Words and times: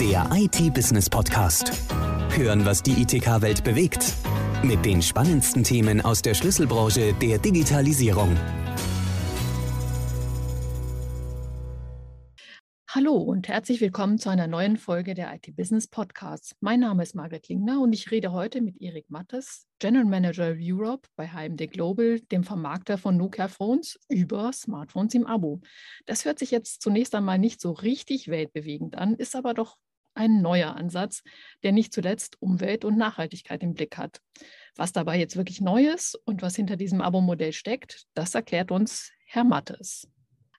Der 0.00 0.30
IT-Business-Podcast. 0.32 1.72
Hören, 2.30 2.64
was 2.64 2.84
die 2.84 3.02
ITK-Welt 3.02 3.64
bewegt. 3.64 4.14
Mit 4.62 4.84
den 4.84 5.02
spannendsten 5.02 5.64
Themen 5.64 6.00
aus 6.00 6.22
der 6.22 6.34
Schlüsselbranche 6.34 7.14
der 7.14 7.38
Digitalisierung. 7.38 8.36
Hallo 12.90 13.16
und 13.16 13.48
herzlich 13.48 13.80
willkommen 13.80 14.18
zu 14.18 14.28
einer 14.28 14.46
neuen 14.46 14.76
Folge 14.76 15.14
der 15.14 15.34
IT-Business 15.34 15.88
Podcasts. 15.88 16.54
Mein 16.60 16.78
Name 16.78 17.02
ist 17.02 17.16
Margret 17.16 17.48
Lingner 17.48 17.80
und 17.80 17.92
ich 17.92 18.12
rede 18.12 18.30
heute 18.30 18.60
mit 18.60 18.80
Erik 18.80 19.10
Mattes, 19.10 19.66
General 19.80 20.04
Manager 20.04 20.54
Europe 20.56 21.08
bei 21.16 21.26
HMD 21.26 21.72
Global, 21.72 22.20
dem 22.20 22.44
Vermarkter 22.44 22.98
von 22.98 23.16
Nokia 23.16 23.48
Phones, 23.48 23.98
über 24.08 24.52
Smartphones 24.52 25.14
im 25.14 25.26
Abo. 25.26 25.60
Das 26.06 26.24
hört 26.24 26.38
sich 26.38 26.52
jetzt 26.52 26.82
zunächst 26.82 27.16
einmal 27.16 27.40
nicht 27.40 27.60
so 27.60 27.72
richtig 27.72 28.28
weltbewegend 28.28 28.96
an, 28.96 29.14
ist 29.16 29.34
aber 29.34 29.54
doch 29.54 29.76
ein 30.18 30.42
neuer 30.42 30.76
Ansatz, 30.76 31.22
der 31.62 31.72
nicht 31.72 31.92
zuletzt 31.92 32.36
Umwelt 32.42 32.84
und 32.84 32.98
Nachhaltigkeit 32.98 33.62
im 33.62 33.74
Blick 33.74 33.96
hat. 33.96 34.20
Was 34.76 34.92
dabei 34.92 35.18
jetzt 35.18 35.36
wirklich 35.36 35.60
neu 35.60 35.86
ist 35.86 36.14
und 36.24 36.42
was 36.42 36.56
hinter 36.56 36.76
diesem 36.76 37.00
Abo-Modell 37.00 37.52
steckt, 37.52 38.06
das 38.14 38.34
erklärt 38.34 38.70
uns 38.70 39.12
Herr 39.24 39.44
Mattes. 39.44 40.08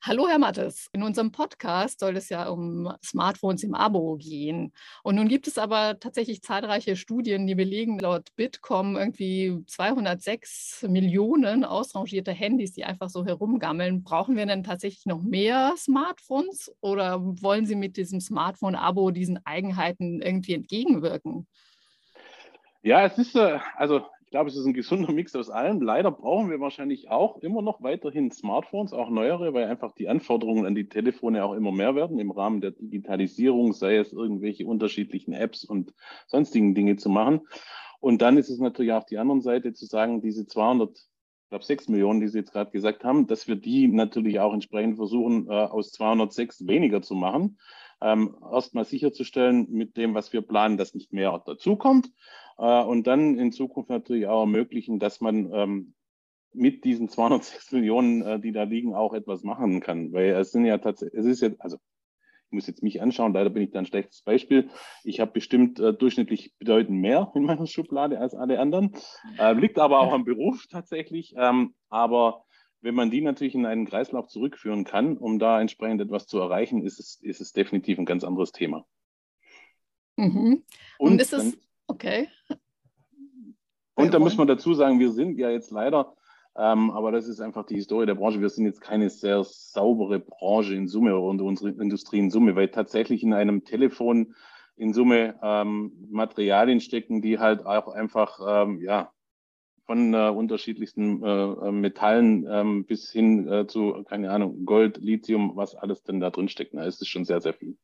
Hallo, 0.01 0.29
Herr 0.29 0.39
Mattes. 0.39 0.87
In 0.93 1.03
unserem 1.03 1.33
Podcast 1.33 1.99
soll 1.99 2.15
es 2.15 2.29
ja 2.29 2.47
um 2.47 2.89
Smartphones 3.03 3.63
im 3.63 3.75
Abo 3.75 4.15
gehen. 4.15 4.71
Und 5.03 5.15
nun 5.15 5.27
gibt 5.27 5.45
es 5.45 5.57
aber 5.57 5.99
tatsächlich 5.99 6.41
zahlreiche 6.41 6.95
Studien, 6.95 7.45
die 7.45 7.53
belegen, 7.53 7.99
laut 7.99 8.33
Bitkom 8.37 8.95
irgendwie 8.95 9.61
206 9.67 10.85
Millionen 10.87 11.65
ausrangierte 11.65 12.31
Handys, 12.31 12.71
die 12.71 12.85
einfach 12.85 13.09
so 13.09 13.25
herumgammeln. 13.25 14.01
Brauchen 14.03 14.37
wir 14.37 14.45
denn 14.45 14.63
tatsächlich 14.63 15.05
noch 15.05 15.21
mehr 15.21 15.73
Smartphones 15.75 16.73
oder 16.79 17.19
wollen 17.21 17.65
Sie 17.65 17.75
mit 17.75 17.97
diesem 17.97 18.21
Smartphone-Abo 18.21 19.11
diesen 19.11 19.45
Eigenheiten 19.45 20.21
irgendwie 20.21 20.53
entgegenwirken? 20.53 21.45
Ja, 22.83 23.05
es 23.05 23.17
ist, 23.17 23.35
äh, 23.35 23.59
also 23.75 24.05
ich 24.29 24.31
glaube, 24.31 24.51
es 24.51 24.55
ist 24.55 24.67
ein 24.67 24.75
gesunder 24.75 25.11
Mix 25.11 25.35
aus 25.35 25.49
allem. 25.49 25.81
Leider 25.81 26.11
brauchen 26.11 26.51
wir 26.51 26.59
wahrscheinlich 26.59 27.09
auch 27.09 27.37
immer 27.37 27.63
noch 27.63 27.81
weiterhin 27.81 28.29
Smartphones, 28.29 28.93
auch 28.93 29.09
neuere, 29.09 29.55
weil 29.55 29.65
einfach 29.65 29.91
die 29.93 30.07
Anforderungen 30.07 30.67
an 30.67 30.75
die 30.75 30.87
Telefone 30.87 31.43
auch 31.43 31.53
immer 31.53 31.71
mehr 31.71 31.95
werden 31.95 32.19
im 32.19 32.29
Rahmen 32.29 32.61
der 32.61 32.69
Digitalisierung, 32.69 33.73
sei 33.73 33.97
es 33.97 34.13
irgendwelche 34.13 34.67
unterschiedlichen 34.67 35.33
Apps 35.33 35.65
und 35.65 35.95
sonstigen 36.27 36.75
Dinge 36.75 36.97
zu 36.97 37.09
machen. 37.09 37.41
Und 38.01 38.21
dann 38.21 38.37
ist 38.37 38.51
es 38.51 38.59
natürlich 38.59 38.93
auch 38.93 39.03
die 39.03 39.17
andere 39.17 39.41
Seite 39.41 39.73
zu 39.73 39.87
sagen, 39.87 40.21
diese 40.21 40.45
200, 40.45 40.91
ich 40.91 41.49
glaube 41.49 41.65
6 41.65 41.87
Millionen, 41.87 42.19
die 42.19 42.27
Sie 42.27 42.37
jetzt 42.37 42.51
gerade 42.51 42.69
gesagt 42.69 43.03
haben, 43.03 43.25
dass 43.25 43.47
wir 43.47 43.55
die 43.55 43.87
natürlich 43.87 44.39
auch 44.39 44.53
entsprechend 44.53 44.97
versuchen, 44.97 45.47
äh, 45.47 45.53
aus 45.53 45.91
206 45.91 46.67
weniger 46.67 47.01
zu 47.01 47.15
machen. 47.15 47.57
Ähm, 47.99 48.37
erstmal 48.53 48.85
sicherzustellen 48.85 49.71
mit 49.71 49.97
dem, 49.97 50.13
was 50.13 50.31
wir 50.33 50.43
planen, 50.43 50.77
dass 50.77 50.93
nicht 50.93 51.13
mehr 51.13 51.41
dazukommt. 51.43 52.11
Äh, 52.59 52.83
und 52.83 53.07
dann 53.07 53.37
in 53.39 53.51
Zukunft 53.51 53.89
natürlich 53.89 54.27
auch 54.27 54.41
ermöglichen, 54.41 54.99
dass 54.99 55.21
man 55.21 55.51
ähm, 55.53 55.93
mit 56.53 56.83
diesen 56.83 57.09
206 57.09 57.71
Millionen, 57.71 58.21
äh, 58.21 58.39
die 58.39 58.51
da 58.51 58.63
liegen, 58.63 58.93
auch 58.93 59.13
etwas 59.13 59.43
machen 59.43 59.79
kann. 59.79 60.11
Weil 60.13 60.31
es 60.31 60.51
sind 60.51 60.65
ja 60.65 60.77
tatsächlich, 60.77 61.19
es 61.19 61.25
ist 61.25 61.41
jetzt, 61.41 61.61
also 61.61 61.77
ich 61.77 62.51
muss 62.51 62.67
jetzt 62.67 62.81
mich 62.83 63.01
anschauen, 63.01 63.33
leider 63.33 63.51
bin 63.51 63.63
ich 63.63 63.71
da 63.71 63.79
ein 63.79 63.85
schlechtes 63.85 64.23
Beispiel. 64.23 64.69
Ich 65.03 65.19
habe 65.19 65.31
bestimmt 65.31 65.79
äh, 65.79 65.93
durchschnittlich 65.93 66.55
bedeutend 66.57 66.99
mehr 66.99 67.31
in 67.35 67.43
meiner 67.43 67.67
Schublade 67.67 68.19
als 68.19 68.35
alle 68.35 68.59
anderen. 68.59 68.93
Äh, 69.37 69.53
liegt 69.53 69.79
aber 69.79 69.99
auch 69.99 70.11
am 70.11 70.25
Beruf 70.25 70.65
tatsächlich. 70.69 71.35
Ähm, 71.37 71.75
aber 71.89 72.43
wenn 72.81 72.95
man 72.95 73.11
die 73.11 73.21
natürlich 73.21 73.55
in 73.55 73.65
einen 73.65 73.85
Kreislauf 73.85 74.27
zurückführen 74.27 74.83
kann, 74.83 75.17
um 75.17 75.37
da 75.37 75.61
entsprechend 75.61 76.01
etwas 76.01 76.27
zu 76.27 76.39
erreichen, 76.39 76.83
ist 76.85 76.99
es, 76.99 77.19
ist 77.21 77.41
es 77.41 77.53
definitiv 77.53 77.99
ein 77.99 78.05
ganz 78.05 78.23
anderes 78.23 78.51
Thema. 78.51 78.85
Mhm. 80.15 80.63
Und, 80.97 81.11
Und 81.11 81.21
ist 81.21 81.33
es, 81.33 81.57
Okay. 81.89 82.29
Und 83.99 84.13
da 84.13 84.19
muss 84.19 84.37
man 84.37 84.47
dazu 84.47 84.73
sagen, 84.73 84.99
wir 84.99 85.11
sind 85.11 85.37
ja 85.37 85.49
jetzt 85.49 85.71
leider, 85.71 86.13
ähm, 86.55 86.91
aber 86.91 87.11
das 87.11 87.27
ist 87.27 87.41
einfach 87.41 87.65
die 87.65 87.75
Historie 87.75 88.05
der 88.05 88.15
Branche, 88.15 88.41
wir 88.41 88.49
sind 88.49 88.65
jetzt 88.65 88.81
keine 88.81 89.09
sehr 89.09 89.43
saubere 89.43 90.19
Branche 90.19 90.75
in 90.75 90.87
Summe 90.87 91.17
oder 91.17 91.43
unsere 91.43 91.69
Industrie 91.69 92.19
in 92.19 92.31
Summe, 92.31 92.55
weil 92.55 92.69
tatsächlich 92.69 93.23
in 93.23 93.33
einem 93.33 93.63
Telefon 93.65 94.35
in 94.75 94.93
Summe 94.93 95.37
ähm, 95.43 95.91
Materialien 96.09 96.79
stecken, 96.79 97.21
die 97.21 97.39
halt 97.39 97.65
auch 97.65 97.89
einfach, 97.89 98.39
ähm, 98.47 98.81
ja, 98.81 99.11
von 99.85 100.13
äh, 100.13 100.29
unterschiedlichsten 100.29 101.23
äh, 101.23 101.67
äh 101.67 101.71
Metallen 101.71 102.45
ähm, 102.47 102.85
bis 102.85 103.11
hin 103.11 103.51
äh, 103.51 103.65
zu, 103.67 104.03
keine 104.07 104.29
Ahnung, 104.29 104.65
Gold, 104.65 104.97
Lithium, 104.97 105.53
was 105.55 105.75
alles 105.75 106.03
denn 106.03 106.19
da 106.19 106.29
drin 106.29 106.47
steckt. 106.47 106.75
Da 106.75 106.83
ist 106.83 107.01
es 107.01 107.07
schon 107.07 107.25
sehr, 107.25 107.41
sehr 107.41 107.53
viel. 107.53 107.75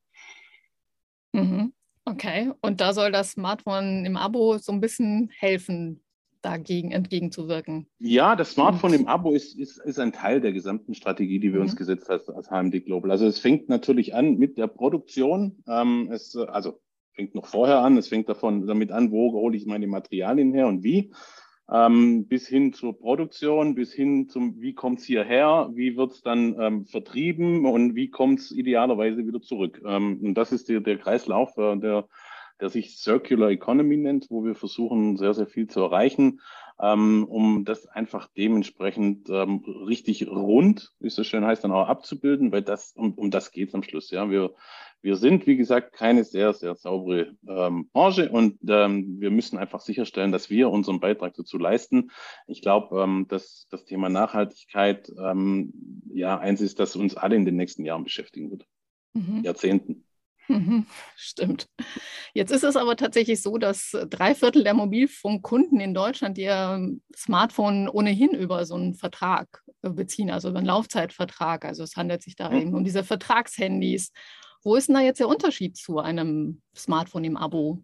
Mhm. 1.34 1.74
Okay, 2.06 2.52
und 2.62 2.80
da 2.80 2.94
soll 2.94 3.12
das 3.12 3.32
Smartphone 3.32 4.06
im 4.06 4.16
Abo 4.16 4.60
so 4.60 4.72
ein 4.72 4.80
bisschen 4.80 5.32
helfen, 5.40 6.05
dagegen 6.46 6.92
entgegenzuwirken. 6.92 7.88
Ja, 8.00 8.36
das 8.36 8.52
Smartphone 8.52 8.94
im 8.94 9.08
Abo 9.08 9.34
ist, 9.34 9.58
ist, 9.58 9.80
ist 9.80 10.00
ein 10.00 10.14
Teil 10.14 10.40
der 10.40 10.54
gesamten 10.54 10.94
Strategie, 10.94 11.40
die 11.40 11.52
wir 11.52 11.60
mhm. 11.60 11.66
uns 11.66 11.76
gesetzt 11.76 12.08
haben 12.08 12.22
als 12.36 12.50
HMD 12.50 12.86
Global. 12.86 13.12
Also 13.12 13.26
es 13.26 13.40
fängt 13.40 13.68
natürlich 13.68 14.14
an 14.14 14.38
mit 14.38 14.58
der 14.58 14.68
Produktion. 14.68 15.64
Ähm, 15.68 16.10
es, 16.12 16.36
also 16.36 16.80
fängt 17.14 17.34
noch 17.34 17.48
vorher 17.48 17.80
an. 17.80 17.98
Es 17.98 18.08
fängt 18.08 18.30
davon 18.30 18.68
damit 18.68 18.92
an, 18.92 19.12
wo 19.12 19.32
hole 19.32 19.58
ich 19.58 19.66
meine 19.66 19.88
Materialien 19.88 20.54
her 20.54 20.68
und 20.68 20.84
wie 20.84 21.12
ähm, 21.72 22.28
bis 22.28 22.48
hin 22.48 22.74
zur 22.74 22.98
Produktion, 22.98 23.74
bis 23.74 23.92
hin 23.92 24.30
zum, 24.30 24.62
wie 24.62 24.74
kommt 24.74 25.00
es 25.00 25.06
hierher, 25.06 25.72
wie 25.74 25.98
wird 25.98 26.12
es 26.12 26.22
dann 26.22 26.56
ähm, 26.60 26.86
vertrieben 26.86 27.66
und 27.66 27.96
wie 27.96 28.10
kommt 28.12 28.40
es 28.40 28.52
idealerweise 28.52 29.26
wieder 29.26 29.42
zurück. 29.42 29.82
Ähm, 29.84 30.20
und 30.22 30.36
das 30.36 30.52
ist 30.52 30.70
der, 30.70 30.82
der 30.82 31.00
Kreislauf, 31.00 31.58
äh, 31.58 31.76
der, 31.78 32.08
der 32.62 32.70
sich 32.70 32.98
Circular 32.98 33.50
Economy 33.50 33.98
nennt, 33.98 34.28
wo 34.30 34.44
wir 34.44 34.56
versuchen, 34.56 35.18
sehr, 35.18 35.34
sehr 35.34 35.48
viel 35.48 35.68
zu 35.68 35.82
erreichen, 35.82 36.42
ähm, 36.82 37.26
um 37.26 37.66
das 37.66 37.88
einfach 37.88 38.28
dementsprechend 38.36 39.30
ähm, 39.30 39.64
richtig 39.88 40.28
rund, 40.28 40.94
wie 41.00 41.08
es 41.08 41.16
so 41.16 41.24
schön 41.24 41.46
heißt, 41.46 41.64
dann 41.64 41.72
auch 41.72 41.88
abzubilden, 41.88 42.52
weil 42.52 42.62
das, 42.62 42.92
um, 42.96 43.14
um 43.14 43.32
das 43.32 43.52
geht 43.52 43.70
es 43.70 43.76
am 43.76 43.84
Schluss. 43.84 44.12
Ja, 44.12 44.30
wir 44.30 44.56
wir 45.06 45.18
sind, 45.18 45.46
wie 45.46 45.56
gesagt, 45.56 45.94
keine 45.94 46.24
sehr, 46.24 46.52
sehr 46.54 46.74
saubere 46.74 47.36
ähm, 47.48 47.90
Branche 47.94 48.32
und 48.32 48.58
ähm, 48.68 49.20
wir 49.20 49.30
müssen 49.30 49.60
einfach 49.60 49.80
sicherstellen, 49.80 50.32
dass 50.32 50.50
wir 50.50 50.72
unseren 50.72 51.00
Beitrag 51.00 51.36
dazu 51.36 51.60
leisten. 51.60 52.10
Ich 52.48 52.64
glaube, 52.64 53.04
ähm, 53.04 53.28
dass 53.30 53.68
das 53.70 53.86
Thema 53.86 54.10
Nachhaltigkeit 54.10 55.12
ähm, 55.16 56.02
ja 56.12 56.40
eins 56.40 56.60
ist, 56.60 56.80
das 56.80 56.96
uns 56.96 57.16
alle 57.16 57.36
in 57.36 57.46
den 57.46 57.56
nächsten 57.56 57.86
Jahren 57.86 58.04
beschäftigen 58.04 58.50
wird. 58.50 58.66
Mhm. 59.14 59.44
Jahrzehnten. 59.44 60.05
Mhm, 60.48 60.86
stimmt. 61.16 61.68
Jetzt 62.34 62.52
ist 62.52 62.64
es 62.64 62.76
aber 62.76 62.96
tatsächlich 62.96 63.42
so, 63.42 63.58
dass 63.58 63.96
drei 64.10 64.36
Viertel 64.36 64.64
der 64.64 64.74
Mobilfunkkunden 64.74 65.80
in 65.80 65.94
Deutschland 65.94 66.38
ihr 66.38 66.88
Smartphone 67.16 67.90
ohnehin 67.90 68.32
über 68.32 68.66
so 68.66 68.76
einen 68.76 68.94
Vertrag 68.94 69.64
beziehen, 69.82 70.32
also 70.32 70.50
über 70.50 70.60
einen 70.60 70.68
Laufzeitvertrag. 70.68 71.66
Also 71.66 71.84
es 71.84 71.96
handelt 71.96 72.22
sich 72.22 72.36
da 72.36 72.50
mhm. 72.50 72.58
eben 72.58 72.74
um 72.76 72.84
diese 72.84 73.04
Vertragshandys. 73.04 74.12
Wo 74.64 74.76
ist 74.76 74.88
denn 74.88 74.96
da 74.96 75.02
jetzt 75.02 75.20
der 75.20 75.28
Unterschied 75.28 75.78
zu 75.78 76.00
einem 76.00 76.62
Smartphone 76.76 77.24
im 77.24 77.38
Abo? 77.38 77.84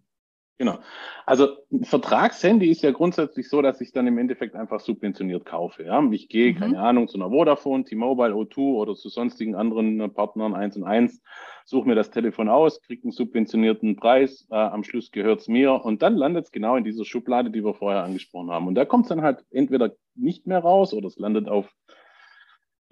Genau. 0.58 0.78
Also 1.26 1.56
ein 1.72 1.84
Vertragshandy 1.84 2.70
ist 2.70 2.82
ja 2.82 2.92
grundsätzlich 2.92 3.48
so, 3.48 3.62
dass 3.62 3.80
ich 3.80 3.92
dann 3.92 4.06
im 4.06 4.18
Endeffekt 4.18 4.54
einfach 4.54 4.80
subventioniert 4.80 5.44
kaufe. 5.44 5.82
Ja? 5.82 6.02
Ich 6.12 6.28
gehe, 6.28 6.52
mhm. 6.52 6.58
keine 6.58 6.80
Ahnung, 6.80 7.08
zu 7.08 7.16
einer 7.16 7.30
Vodafone, 7.30 7.84
T-Mobile, 7.84 8.34
O2 8.34 8.58
oder 8.74 8.94
zu 8.94 9.08
sonstigen 9.08 9.54
anderen 9.54 10.12
Partnern 10.12 10.54
eins 10.54 10.76
und 10.76 10.84
eins, 10.84 11.20
suche 11.64 11.88
mir 11.88 11.94
das 11.94 12.10
Telefon 12.10 12.48
aus, 12.48 12.80
kriege 12.82 13.04
einen 13.04 13.12
subventionierten 13.12 13.96
Preis, 13.96 14.46
äh, 14.50 14.56
am 14.56 14.84
Schluss 14.84 15.10
gehört 15.10 15.40
es 15.40 15.48
mir 15.48 15.72
und 15.84 16.02
dann 16.02 16.16
landet 16.16 16.46
es 16.46 16.52
genau 16.52 16.76
in 16.76 16.84
dieser 16.84 17.04
Schublade, 17.04 17.50
die 17.50 17.64
wir 17.64 17.74
vorher 17.74 18.04
angesprochen 18.04 18.50
haben. 18.50 18.68
Und 18.68 18.74
da 18.74 18.84
kommt 18.84 19.06
es 19.06 19.08
dann 19.08 19.22
halt 19.22 19.44
entweder 19.50 19.92
nicht 20.14 20.46
mehr 20.46 20.60
raus 20.60 20.92
oder 20.92 21.08
es 21.08 21.18
landet 21.18 21.48
auf 21.48 21.72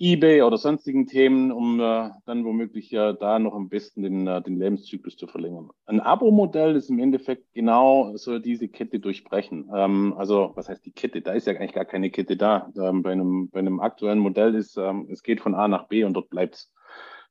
eBay 0.00 0.40
oder 0.40 0.56
sonstigen 0.56 1.06
Themen, 1.06 1.52
um 1.52 1.78
äh, 1.78 2.08
dann 2.24 2.44
womöglich 2.46 2.90
ja 2.90 3.12
da 3.12 3.38
noch 3.38 3.54
am 3.54 3.68
besten 3.68 4.02
den, 4.02 4.26
äh, 4.26 4.40
den 4.40 4.58
Lebenszyklus 4.58 5.16
zu 5.16 5.26
verlängern. 5.26 5.68
Ein 5.84 6.00
Abo-Modell 6.00 6.74
ist 6.74 6.88
im 6.88 6.98
Endeffekt 6.98 7.52
genau 7.52 8.16
so 8.16 8.38
diese 8.38 8.68
Kette 8.68 8.98
durchbrechen. 8.98 9.70
Ähm, 9.74 10.14
also 10.16 10.52
was 10.54 10.70
heißt 10.70 10.86
die 10.86 10.92
Kette? 10.92 11.20
Da 11.20 11.32
ist 11.32 11.46
ja 11.46 11.52
eigentlich 11.52 11.74
gar 11.74 11.84
keine 11.84 12.10
Kette 12.10 12.38
da. 12.38 12.72
Ähm, 12.80 13.02
bei, 13.02 13.12
einem, 13.12 13.50
bei 13.50 13.58
einem 13.58 13.80
aktuellen 13.80 14.20
Modell 14.20 14.54
ist, 14.54 14.78
ähm, 14.78 15.06
es 15.10 15.22
geht 15.22 15.42
von 15.42 15.54
A 15.54 15.68
nach 15.68 15.86
B 15.88 16.04
und 16.04 16.14
dort 16.14 16.30
bleibt's. 16.30 16.72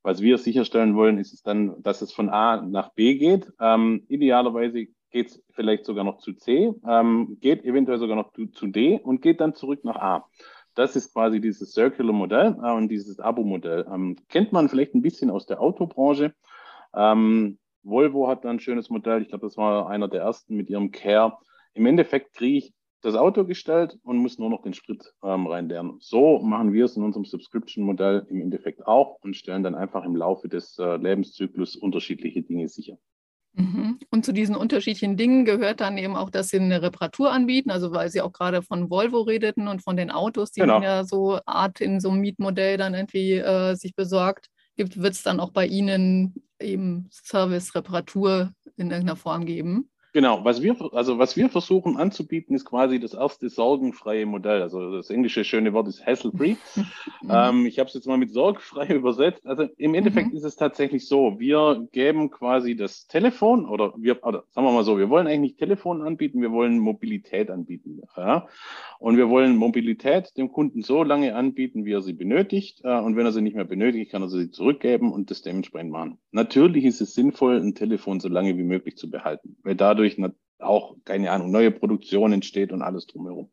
Was 0.02 0.22
wir 0.22 0.38
sicherstellen 0.38 0.96
wollen, 0.96 1.18
ist 1.18 1.34
es 1.34 1.42
dann, 1.42 1.82
dass 1.82 2.02
es 2.02 2.14
von 2.14 2.30
A 2.30 2.62
nach 2.62 2.94
B 2.94 3.16
geht. 3.16 3.52
Ähm, 3.60 4.06
idealerweise 4.08 4.88
geht 5.12 5.28
es 5.28 5.44
vielleicht 5.52 5.86
sogar 5.86 6.04
noch 6.04 6.20
zu 6.20 6.34
C, 6.34 6.72
ähm, 6.88 7.38
geht 7.42 7.66
eventuell 7.66 7.98
sogar 7.98 8.16
noch 8.16 8.32
zu, 8.32 8.48
zu 8.48 8.68
D 8.68 9.00
und 9.04 9.22
geht 9.22 9.42
dann 9.42 9.56
zurück 9.56 9.84
nach 9.84 9.96
A. 9.96 10.30
Das 10.76 10.96
ist 10.96 11.14
quasi 11.14 11.42
dieses 11.42 11.74
Circular-Modell 11.74 12.58
äh, 12.64 12.72
und 12.72 12.90
dieses 12.90 13.20
Abo-Modell. 13.20 13.86
Ähm, 13.92 14.18
kennt 14.30 14.52
man 14.52 14.70
vielleicht 14.70 14.96
ein 14.96 15.02
bisschen 15.02 15.30
aus 15.30 15.46
der 15.46 15.62
Autobranche. 15.62 16.34
Ähm, 16.96 17.60
Volvo 17.84 18.28
hat 18.28 18.46
ein 18.46 18.60
schönes 18.60 18.90
Modell. 18.90 19.22
Ich 19.22 19.30
glaube, 19.30 19.46
das 19.46 19.58
war 19.58 19.90
einer 19.90 20.08
der 20.08 20.22
ersten 20.22 20.56
mit 20.56 20.70
ihrem 20.70 20.92
Care. 20.92 21.38
Im 21.74 21.86
Endeffekt 21.86 22.34
kriege 22.34 22.58
ich 22.58 22.74
das 23.02 23.16
Auto 23.16 23.46
gestellt 23.46 23.98
und 24.04 24.18
muss 24.18 24.40
nur 24.40 24.50
noch 24.50 24.62
den 24.62 24.74
Sprit 24.74 25.14
ähm, 25.24 25.48
reinlernen. 25.48 25.98
So 26.00 26.40
machen 26.40 26.74
wir 26.74 26.86
es 26.86 26.98
in 26.98 27.04
unserem 27.04 27.26
Subscription-Modell 27.26 28.28
im 28.30 28.42
Endeffekt 28.42 28.86
auch 28.86 29.20
und 29.22 29.36
stellen 29.36 29.64
dann 29.64 29.76
einfach 29.76 30.04
im 30.04 30.16
Laufe 30.16 30.50
des 30.50 30.78
äh, 30.80 30.98
Lebenszyklus 30.98 31.76
unterschiedliche 31.78 32.42
Dinge 32.42 32.68
sicher. 32.68 32.98
Mhm. 33.60 34.00
Und 34.10 34.26
zu 34.26 34.32
diesen 34.32 34.56
unterschiedlichen 34.56 35.18
Dingen 35.18 35.44
gehört 35.44 35.82
dann 35.82 35.98
eben 35.98 36.16
auch, 36.16 36.30
dass 36.30 36.48
sie 36.48 36.60
eine 36.60 36.82
Reparatur 36.82 37.32
anbieten, 37.32 37.72
also 37.72 37.92
weil 37.92 38.10
Sie 38.10 38.22
auch 38.22 38.32
gerade 38.32 38.62
von 38.62 38.90
Volvo 38.90 39.22
redeten 39.22 39.68
und 39.68 39.84
von 39.84 39.98
den 39.98 40.12
Autos, 40.12 40.52
die 40.52 40.62
genau. 40.62 40.76
man 40.76 40.84
ja 40.84 41.04
so 41.04 41.40
Art 41.46 41.82
in 41.82 42.00
so 42.00 42.10
einem 42.10 42.22
Mietmodell 42.22 42.78
dann 42.78 42.94
irgendwie 42.94 43.34
äh, 43.34 43.76
sich 43.76 43.96
besorgt 43.96 44.48
gibt, 44.78 45.02
wird 45.02 45.14
es 45.14 45.24
dann 45.24 45.42
auch 45.42 45.52
bei 45.52 45.68
Ihnen 45.68 46.36
eben 46.58 47.10
Service, 47.12 47.76
Reparatur 47.76 48.54
in 48.78 48.92
irgendeiner 48.92 49.18
Form 49.18 49.46
geben? 49.46 49.90
Genau, 50.12 50.44
was 50.44 50.64
wir, 50.64 50.76
also 50.94 51.20
was 51.20 51.38
wir 51.38 51.50
versuchen 51.50 51.98
anzubieten, 51.98 52.56
ist 52.56 52.66
quasi 52.66 53.00
das 53.00 53.14
erste 53.14 53.50
sorgenfreie 53.50 54.26
Modell. 54.26 54.62
Also 54.64 54.96
das 54.96 55.10
englische 55.10 55.44
schöne 55.44 55.74
Wort 55.74 55.88
ist 55.88 56.06
hassle-free. 56.06 56.56
Mhm. 57.22 57.32
Ähm, 57.32 57.66
ich 57.66 57.80
habe 57.80 57.88
es 57.88 57.94
jetzt 57.94 58.08
mal 58.08 58.18
mit 58.18 58.32
sorgenfrei 58.32 58.88
übersetzt. 58.96 59.46
Also 59.46 59.68
im 59.78 59.94
Endeffekt 59.94 60.32
mhm. 60.32 60.38
ist 60.38 60.44
es 60.44 60.56
tatsächlich 60.56 61.08
so, 61.08 61.40
wir 61.40 61.88
geben 61.92 62.30
quasi 62.30 62.76
das 62.76 63.08
Telefon 63.08 63.66
oder 63.66 63.94
wir, 63.98 64.24
oder 64.24 64.46
sagen 64.52 64.66
wir 64.66 64.72
mal 64.72 64.84
so, 64.84 64.98
wir 64.98 65.10
wollen 65.10 65.28
eigentlich 65.28 65.40
nicht 65.40 65.58
Telefon 65.60 66.02
anbieten, 66.02 66.42
wir 66.42 66.52
wollen 66.52 66.80
Mobilität 66.80 67.52
anbieten. 67.52 68.02
Ja? 68.16 68.48
Und 69.00 69.18
wir 69.18 69.30
wollen 69.30 69.58
Mobilität 69.58 70.38
dem 70.38 70.52
Kunden 70.52 70.82
so 70.82 71.04
lange 71.04 71.36
anbieten, 71.36 71.86
wie 71.86 71.94
er 71.94 72.02
sie 72.02 72.14
benötigt. 72.14 72.82
Äh, 72.84 73.00
und 73.00 73.16
wenn 73.16 73.26
er 73.26 73.34
sie 73.34 73.42
nicht 73.42 73.56
mehr 73.56 73.66
benötigt, 73.66 74.12
kann 74.12 74.22
er 74.22 74.30
sie 74.30 74.50
zurückgeben 74.50 75.12
und 75.12 75.30
das 75.30 75.42
dementsprechend 75.42 75.92
machen. 75.92 76.18
Natürlich 76.32 76.86
ist 76.86 77.02
es 77.02 77.14
sinnvoll, 77.14 77.58
ein 77.58 77.76
Telefon 77.76 78.20
so 78.20 78.30
lange 78.30 78.58
wie 78.58 78.64
möglich 78.64 78.96
zu 78.96 79.10
behalten, 79.10 79.58
weil 79.64 79.76
dadurch 79.76 79.99
auch, 80.60 80.96
keine 81.06 81.32
Ahnung, 81.32 81.52
neue 81.52 81.72
Produktion 81.72 82.34
entsteht 82.34 82.72
und 82.72 82.82
alles 82.82 83.08
drumherum. 83.08 83.52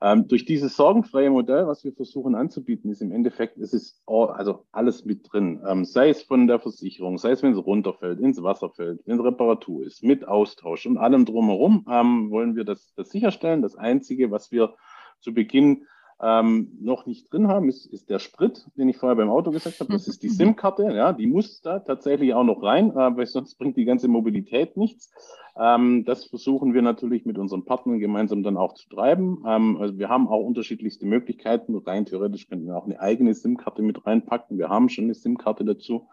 Ähm, 0.00 0.28
durch 0.28 0.44
dieses 0.44 0.76
sorgenfreie 0.76 1.30
Modell, 1.30 1.66
was 1.66 1.82
wir 1.82 1.92
versuchen 1.92 2.36
anzubieten, 2.36 2.90
ist 2.90 3.02
im 3.02 3.10
Endeffekt, 3.10 3.58
es 3.58 3.72
ist 3.72 4.00
all, 4.06 4.30
also 4.30 4.64
alles 4.70 5.04
mit 5.04 5.32
drin. 5.32 5.60
Ähm, 5.66 5.84
sei 5.84 6.10
es 6.10 6.22
von 6.22 6.46
der 6.46 6.60
Versicherung, 6.60 7.18
sei 7.18 7.32
es, 7.32 7.42
wenn 7.42 7.52
es 7.52 7.66
runterfällt, 7.66 8.20
ins 8.20 8.40
Wasser 8.42 8.70
fällt, 8.70 9.00
wenn 9.06 9.18
Reparatur 9.18 9.84
ist, 9.84 10.04
mit 10.04 10.26
Austausch 10.26 10.86
und 10.86 10.98
allem 10.98 11.24
drumherum, 11.24 11.84
ähm, 11.90 12.30
wollen 12.30 12.54
wir 12.54 12.64
das, 12.64 12.94
das 12.94 13.10
sicherstellen. 13.10 13.60
Das 13.60 13.74
Einzige, 13.74 14.30
was 14.30 14.52
wir 14.52 14.76
zu 15.18 15.34
Beginn 15.34 15.84
ähm, 16.20 16.76
noch 16.80 17.06
nicht 17.06 17.32
drin 17.32 17.48
haben, 17.48 17.68
ist, 17.68 17.86
ist 17.86 18.10
der 18.10 18.18
Sprit, 18.18 18.66
den 18.76 18.88
ich 18.88 18.96
vorher 18.96 19.16
beim 19.16 19.30
Auto 19.30 19.50
gesagt 19.52 19.78
habe. 19.78 19.92
Das 19.92 20.08
ist 20.08 20.22
die. 20.22 20.28
SIM-Karte. 20.38 20.90
Ja, 20.92 21.12
die 21.12 21.26
muss 21.26 21.60
da 21.60 21.78
tatsächlich 21.78 22.34
auch 22.34 22.44
noch 22.44 22.62
rein, 22.62 22.90
äh, 22.90 23.16
weil 23.16 23.26
sonst 23.26 23.56
bringt 23.56 23.76
die 23.76 23.84
ganze 23.84 24.08
Mobilität 24.08 24.76
nichts. 24.76 25.12
Ähm, 25.56 26.04
das 26.04 26.24
versuchen 26.24 26.74
wir 26.74 26.82
natürlich 26.82 27.24
mit 27.24 27.38
unseren 27.38 27.64
Partnern 27.64 28.00
gemeinsam 28.00 28.42
dann 28.42 28.56
auch 28.56 28.74
zu 28.74 28.88
treiben. 28.88 29.44
Ähm, 29.46 29.76
also 29.80 29.98
wir 29.98 30.08
haben 30.08 30.28
auch 30.28 30.44
unterschiedlichste 30.44 31.06
Möglichkeiten. 31.06 31.76
Rein 31.76 32.06
theoretisch 32.06 32.48
könnten 32.48 32.66
wir 32.66 32.76
auch 32.76 32.86
eine 32.86 33.00
eigene 33.00 33.34
SIM-Karte 33.34 33.82
mit 33.82 34.04
reinpacken. 34.04 34.58
Wir 34.58 34.68
haben 34.68 34.88
schon 34.88 35.04
eine 35.04 35.14
SIM-Karte 35.14 35.64
dazu. 35.64 36.08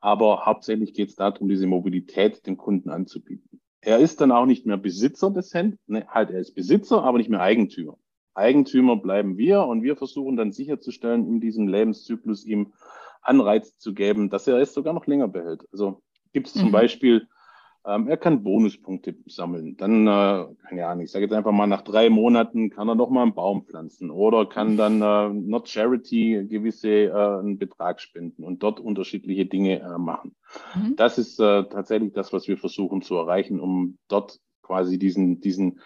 Aber 0.00 0.46
hauptsächlich 0.46 0.94
geht 0.94 1.08
es 1.08 1.16
darum, 1.16 1.48
diese 1.48 1.66
Mobilität 1.66 2.46
dem 2.46 2.56
Kunden 2.56 2.90
anzubieten. 2.90 3.60
Er 3.80 3.98
ist 3.98 4.20
dann 4.20 4.32
auch 4.32 4.46
nicht 4.46 4.66
mehr 4.66 4.76
Besitzer 4.76 5.30
des 5.30 5.54
Handys, 5.54 5.78
ne, 5.86 6.06
halt 6.08 6.30
er 6.30 6.40
ist 6.40 6.54
Besitzer, 6.54 7.02
aber 7.02 7.18
nicht 7.18 7.30
mehr 7.30 7.40
Eigentümer. 7.40 7.96
Eigentümer 8.38 8.96
bleiben 8.96 9.36
wir 9.36 9.64
und 9.64 9.82
wir 9.82 9.96
versuchen 9.96 10.36
dann 10.36 10.52
sicherzustellen, 10.52 11.26
in 11.26 11.40
diesem 11.40 11.68
Lebenszyklus 11.68 12.44
ihm 12.44 12.72
Anreiz 13.20 13.76
zu 13.78 13.92
geben, 13.92 14.30
dass 14.30 14.46
er 14.46 14.56
es 14.58 14.72
sogar 14.72 14.94
noch 14.94 15.06
länger 15.06 15.28
behält. 15.28 15.66
Also 15.72 16.02
gibt 16.32 16.46
es 16.46 16.54
zum 16.54 16.68
mhm. 16.68 16.72
Beispiel, 16.72 17.28
ähm, 17.86 18.08
er 18.08 18.16
kann 18.16 18.42
Bonuspunkte 18.42 19.16
sammeln. 19.26 19.76
Dann, 19.76 20.06
äh, 20.06 20.46
keine 20.68 20.86
Ahnung, 20.86 21.04
ich 21.04 21.10
sage 21.10 21.24
jetzt 21.24 21.34
einfach 21.34 21.52
mal, 21.52 21.66
nach 21.66 21.82
drei 21.82 22.10
Monaten 22.10 22.70
kann 22.70 22.88
er 22.88 22.94
noch 22.94 23.10
mal 23.10 23.22
einen 23.22 23.34
Baum 23.34 23.64
pflanzen 23.64 24.10
oder 24.10 24.46
kann 24.46 24.76
dann 24.76 25.00
äh, 25.00 25.28
Not 25.28 25.68
Charity 25.68 26.46
gewisse 26.48 27.04
äh, 27.06 27.12
einen 27.12 27.58
Betrag 27.58 28.00
spenden 28.00 28.44
und 28.44 28.62
dort 28.62 28.80
unterschiedliche 28.80 29.46
Dinge 29.46 29.80
äh, 29.80 29.98
machen. 29.98 30.34
Mhm. 30.74 30.96
Das 30.96 31.18
ist 31.18 31.40
äh, 31.40 31.64
tatsächlich 31.64 32.12
das, 32.12 32.32
was 32.32 32.46
wir 32.48 32.58
versuchen 32.58 33.02
zu 33.02 33.14
erreichen, 33.16 33.60
um 33.60 33.98
dort 34.08 34.38
quasi 34.62 34.98
diesen, 34.98 35.40
diesen, 35.40 35.80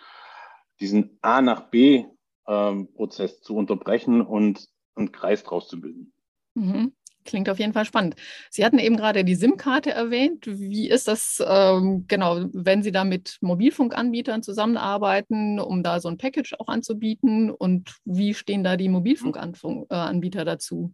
diesen 0.80 1.18
A 1.22 1.40
nach 1.40 1.70
B 1.70 2.06
ähm, 2.52 2.88
Prozess 2.92 3.40
zu 3.40 3.56
unterbrechen 3.56 4.20
und 4.20 4.68
einen 4.94 5.12
Kreis 5.12 5.42
draus 5.42 5.68
zu 5.68 5.80
bilden. 5.80 6.12
Mhm. 6.54 6.92
Klingt 7.24 7.48
auf 7.48 7.60
jeden 7.60 7.72
Fall 7.72 7.84
spannend. 7.84 8.16
Sie 8.50 8.64
hatten 8.64 8.80
eben 8.80 8.96
gerade 8.96 9.24
die 9.24 9.36
SIM-Karte 9.36 9.92
erwähnt. 9.92 10.44
Wie 10.46 10.90
ist 10.90 11.06
das 11.06 11.42
ähm, 11.46 12.04
genau, 12.08 12.46
wenn 12.52 12.82
Sie 12.82 12.90
da 12.90 13.04
mit 13.04 13.38
Mobilfunkanbietern 13.40 14.42
zusammenarbeiten, 14.42 15.60
um 15.60 15.84
da 15.84 16.00
so 16.00 16.08
ein 16.08 16.18
Package 16.18 16.54
auch 16.58 16.66
anzubieten? 16.66 17.50
Und 17.50 17.94
wie 18.04 18.34
stehen 18.34 18.64
da 18.64 18.76
die 18.76 18.88
Mobilfunkanbieter 18.88 20.44
dazu? 20.44 20.92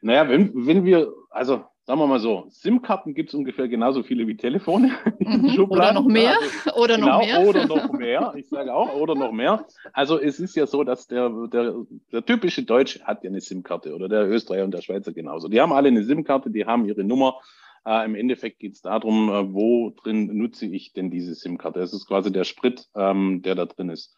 Naja, 0.00 0.28
wenn, 0.28 0.52
wenn 0.54 0.84
wir, 0.84 1.12
also 1.30 1.64
sagen 1.88 2.00
wir 2.00 2.06
mal 2.06 2.20
so, 2.20 2.44
SIM-Karten 2.50 3.14
gibt 3.14 3.30
es 3.30 3.34
ungefähr 3.34 3.66
genauso 3.66 4.02
viele 4.02 4.26
wie 4.26 4.36
Telefone. 4.36 4.90
Mhm, 5.20 5.58
oder 5.68 5.92
noch 5.92 6.06
mehr. 6.06 6.38
Also, 6.38 6.74
oder 6.82 6.96
genau, 6.96 7.18
noch 7.18 7.26
mehr. 7.26 7.46
Oder 7.46 7.66
noch 7.66 7.92
mehr. 7.92 8.32
Ich 8.36 8.48
sage 8.48 8.72
auch, 8.72 8.94
oder 8.94 9.14
noch 9.14 9.32
mehr. 9.32 9.66
Also 9.92 10.18
es 10.18 10.40
ist 10.40 10.56
ja 10.56 10.66
so, 10.66 10.84
dass 10.84 11.06
der, 11.06 11.28
der, 11.52 11.74
der 12.12 12.24
typische 12.24 12.62
Deutsche 12.62 13.04
hat 13.04 13.24
ja 13.24 13.30
eine 13.30 13.40
SIM-Karte 13.40 13.94
oder 13.94 14.08
der 14.08 14.26
Österreicher 14.28 14.64
und 14.64 14.72
der 14.72 14.80
Schweizer 14.80 15.12
genauso. 15.12 15.48
Die 15.48 15.60
haben 15.60 15.72
alle 15.72 15.88
eine 15.88 16.02
SIM-Karte, 16.02 16.50
die 16.50 16.64
haben 16.64 16.86
ihre 16.86 17.04
Nummer. 17.04 17.40
Äh, 17.84 18.06
Im 18.06 18.14
Endeffekt 18.14 18.58
geht 18.58 18.74
es 18.74 18.80
darum, 18.80 19.28
äh, 19.28 19.52
wo 19.52 19.90
drin 19.90 20.34
nutze 20.34 20.66
ich 20.66 20.92
denn 20.92 21.10
diese 21.10 21.34
SIM-Karte. 21.34 21.80
Es 21.80 21.92
ist 21.92 22.06
quasi 22.06 22.32
der 22.32 22.44
Sprit, 22.44 22.86
ähm, 22.94 23.42
der 23.42 23.54
da 23.54 23.66
drin 23.66 23.90
ist. 23.90 24.16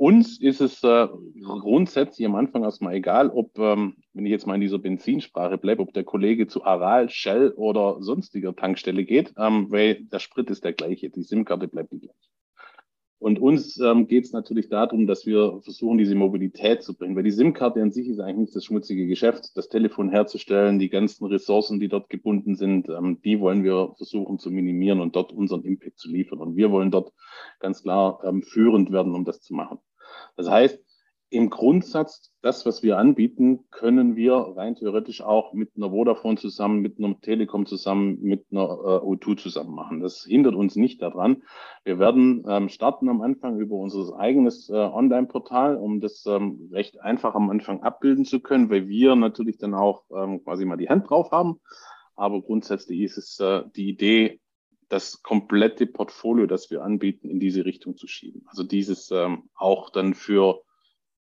Uns 0.00 0.40
ist 0.40 0.62
es 0.62 0.82
äh, 0.82 1.08
grundsätzlich 1.42 2.26
am 2.26 2.34
Anfang 2.34 2.64
erstmal 2.64 2.94
egal, 2.94 3.28
ob, 3.28 3.58
ähm, 3.58 3.96
wenn 4.14 4.24
ich 4.24 4.30
jetzt 4.30 4.46
mal 4.46 4.54
in 4.54 4.62
dieser 4.62 4.78
Benzinsprache 4.78 5.58
bleibe, 5.58 5.82
ob 5.82 5.92
der 5.92 6.04
Kollege 6.04 6.46
zu 6.46 6.64
Aral, 6.64 7.10
Shell 7.10 7.50
oder 7.50 7.98
sonstiger 8.00 8.56
Tankstelle 8.56 9.04
geht, 9.04 9.34
ähm, 9.36 9.66
weil 9.70 10.04
der 10.04 10.18
Sprit 10.18 10.48
ist 10.48 10.64
der 10.64 10.72
gleiche, 10.72 11.10
die 11.10 11.22
SIM-Karte 11.22 11.68
bleibt 11.68 11.92
die 11.92 12.00
gleiche. 12.00 12.16
Und 13.18 13.40
uns 13.40 13.78
ähm, 13.78 14.06
geht 14.06 14.24
es 14.24 14.32
natürlich 14.32 14.70
darum, 14.70 15.06
dass 15.06 15.26
wir 15.26 15.60
versuchen, 15.62 15.98
diese 15.98 16.14
Mobilität 16.14 16.82
zu 16.82 16.96
bringen, 16.96 17.14
weil 17.14 17.22
die 17.24 17.30
SIM-Karte 17.30 17.82
an 17.82 17.92
sich 17.92 18.08
ist 18.08 18.20
eigentlich 18.20 18.46
nicht 18.46 18.56
das 18.56 18.64
schmutzige 18.64 19.06
Geschäft. 19.06 19.50
Das 19.54 19.68
Telefon 19.68 20.08
herzustellen, 20.08 20.78
die 20.78 20.88
ganzen 20.88 21.26
Ressourcen, 21.26 21.78
die 21.78 21.88
dort 21.88 22.08
gebunden 22.08 22.54
sind, 22.54 22.88
ähm, 22.88 23.20
die 23.22 23.38
wollen 23.38 23.64
wir 23.64 23.92
versuchen 23.98 24.38
zu 24.38 24.50
minimieren 24.50 25.00
und 25.00 25.14
dort 25.14 25.30
unseren 25.30 25.62
Impact 25.64 25.98
zu 25.98 26.08
liefern. 26.08 26.38
Und 26.38 26.56
wir 26.56 26.70
wollen 26.70 26.90
dort 26.90 27.12
ganz 27.58 27.82
klar 27.82 28.22
ähm, 28.24 28.42
führend 28.42 28.90
werden, 28.92 29.14
um 29.14 29.26
das 29.26 29.42
zu 29.42 29.52
machen. 29.52 29.76
Das 30.36 30.48
heißt, 30.48 30.80
im 31.32 31.48
Grundsatz, 31.48 32.32
das, 32.42 32.66
was 32.66 32.82
wir 32.82 32.98
anbieten, 32.98 33.60
können 33.70 34.16
wir 34.16 34.34
rein 34.34 34.74
theoretisch 34.74 35.22
auch 35.22 35.52
mit 35.52 35.70
einer 35.76 35.90
Vodafone 35.90 36.36
zusammen, 36.36 36.80
mit 36.80 36.98
einer 36.98 37.20
Telekom 37.20 37.66
zusammen, 37.66 38.20
mit 38.20 38.46
einer 38.50 38.64
äh, 38.64 39.06
O2 39.06 39.36
zusammen 39.36 39.72
machen. 39.72 40.00
Das 40.00 40.24
hindert 40.24 40.56
uns 40.56 40.74
nicht 40.74 41.00
daran. 41.00 41.44
Wir 41.84 42.00
werden 42.00 42.44
ähm, 42.48 42.68
starten 42.68 43.08
am 43.08 43.22
Anfang 43.22 43.60
über 43.60 43.76
unser 43.76 44.18
eigenes 44.18 44.68
äh, 44.70 44.74
Online-Portal, 44.74 45.76
um 45.76 46.00
das 46.00 46.26
ähm, 46.26 46.68
recht 46.72 47.00
einfach 47.00 47.36
am 47.36 47.48
Anfang 47.48 47.84
abbilden 47.84 48.24
zu 48.24 48.40
können, 48.40 48.68
weil 48.68 48.88
wir 48.88 49.14
natürlich 49.14 49.56
dann 49.56 49.74
auch 49.74 50.02
ähm, 50.12 50.42
quasi 50.42 50.64
mal 50.64 50.78
die 50.78 50.88
Hand 50.88 51.08
drauf 51.08 51.30
haben. 51.30 51.60
Aber 52.16 52.42
grundsätzlich 52.42 53.02
ist 53.02 53.18
es 53.18 53.38
äh, 53.38 53.62
die 53.76 53.88
Idee, 53.88 54.40
das 54.90 55.22
komplette 55.22 55.86
Portfolio, 55.86 56.46
das 56.46 56.70
wir 56.70 56.82
anbieten, 56.82 57.30
in 57.30 57.40
diese 57.40 57.64
Richtung 57.64 57.96
zu 57.96 58.06
schieben. 58.06 58.42
Also 58.46 58.64
dieses 58.64 59.10
ähm, 59.10 59.48
auch 59.54 59.90
dann 59.90 60.14
für 60.14 60.62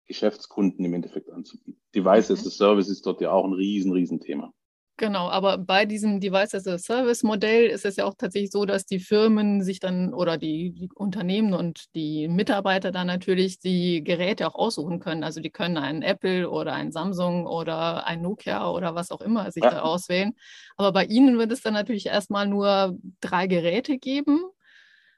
Geschäftskunden 0.08 0.84
im 0.84 0.94
Endeffekt 0.96 1.30
anzubieten. 1.30 1.80
Device 1.96 2.32
as 2.32 2.46
a 2.46 2.50
Service 2.50 2.90
ist 2.90 3.06
dort 3.06 3.22
ja 3.22 3.32
auch 3.32 3.46
ein 3.46 3.54
riesen, 3.54 3.94
riesen 3.94 4.20
Thema. 4.20 4.54
Genau, 5.00 5.30
aber 5.30 5.58
bei 5.58 5.86
diesem 5.86 6.20
Device 6.20 6.56
as 6.56 6.68
a 6.68 6.78
Service 6.78 7.24
Modell 7.24 7.68
ist 7.68 7.86
es 7.86 7.96
ja 7.96 8.04
auch 8.04 8.16
tatsächlich 8.18 8.52
so, 8.52 8.66
dass 8.66 8.86
die 8.86 9.00
Firmen 9.00 9.64
sich 9.64 9.80
dann 9.80 10.14
oder 10.14 10.38
die, 10.38 10.74
die, 10.74 10.90
Unternehmen 10.94 11.54
und 11.54 11.96
die 11.96 12.28
Mitarbeiter 12.28 12.92
dann 12.92 13.08
natürlich 13.08 13.60
die 13.60 14.04
Geräte 14.04 14.46
auch 14.46 14.56
aussuchen 14.56 15.00
können. 15.00 15.24
Also 15.24 15.40
die 15.40 15.52
können 15.52 15.78
einen 15.78 16.02
Apple 16.02 16.50
oder 16.50 16.74
einen 16.74 16.92
Samsung 16.92 17.48
oder 17.48 18.06
ein 18.08 18.22
Nokia 18.22 18.70
oder 18.70 18.94
was 18.94 19.10
auch 19.12 19.22
immer 19.22 19.50
sich 19.52 19.64
ja. 19.64 19.70
da 19.70 19.82
auswählen. 19.84 20.36
Aber 20.76 20.92
bei 20.92 21.06
Ihnen 21.06 21.38
wird 21.38 21.54
es 21.54 21.62
dann 21.62 21.76
natürlich 21.76 22.08
erstmal 22.08 22.46
nur 22.46 22.98
drei 23.22 23.48
Geräte 23.48 24.00
geben. 24.00 24.44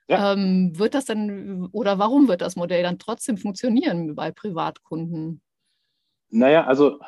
Ja. 0.07 0.33
Ähm, 0.33 0.77
wird 0.77 0.93
das 0.93 1.05
dann 1.05 1.69
oder 1.71 1.97
warum 1.97 2.27
wird 2.27 2.41
das 2.41 2.55
Modell 2.55 2.83
dann 2.83 2.99
trotzdem 2.99 3.37
funktionieren 3.37 4.13
bei 4.13 4.29
Privatkunden? 4.29 5.41
Naja, 6.29 6.67
also 6.67 6.99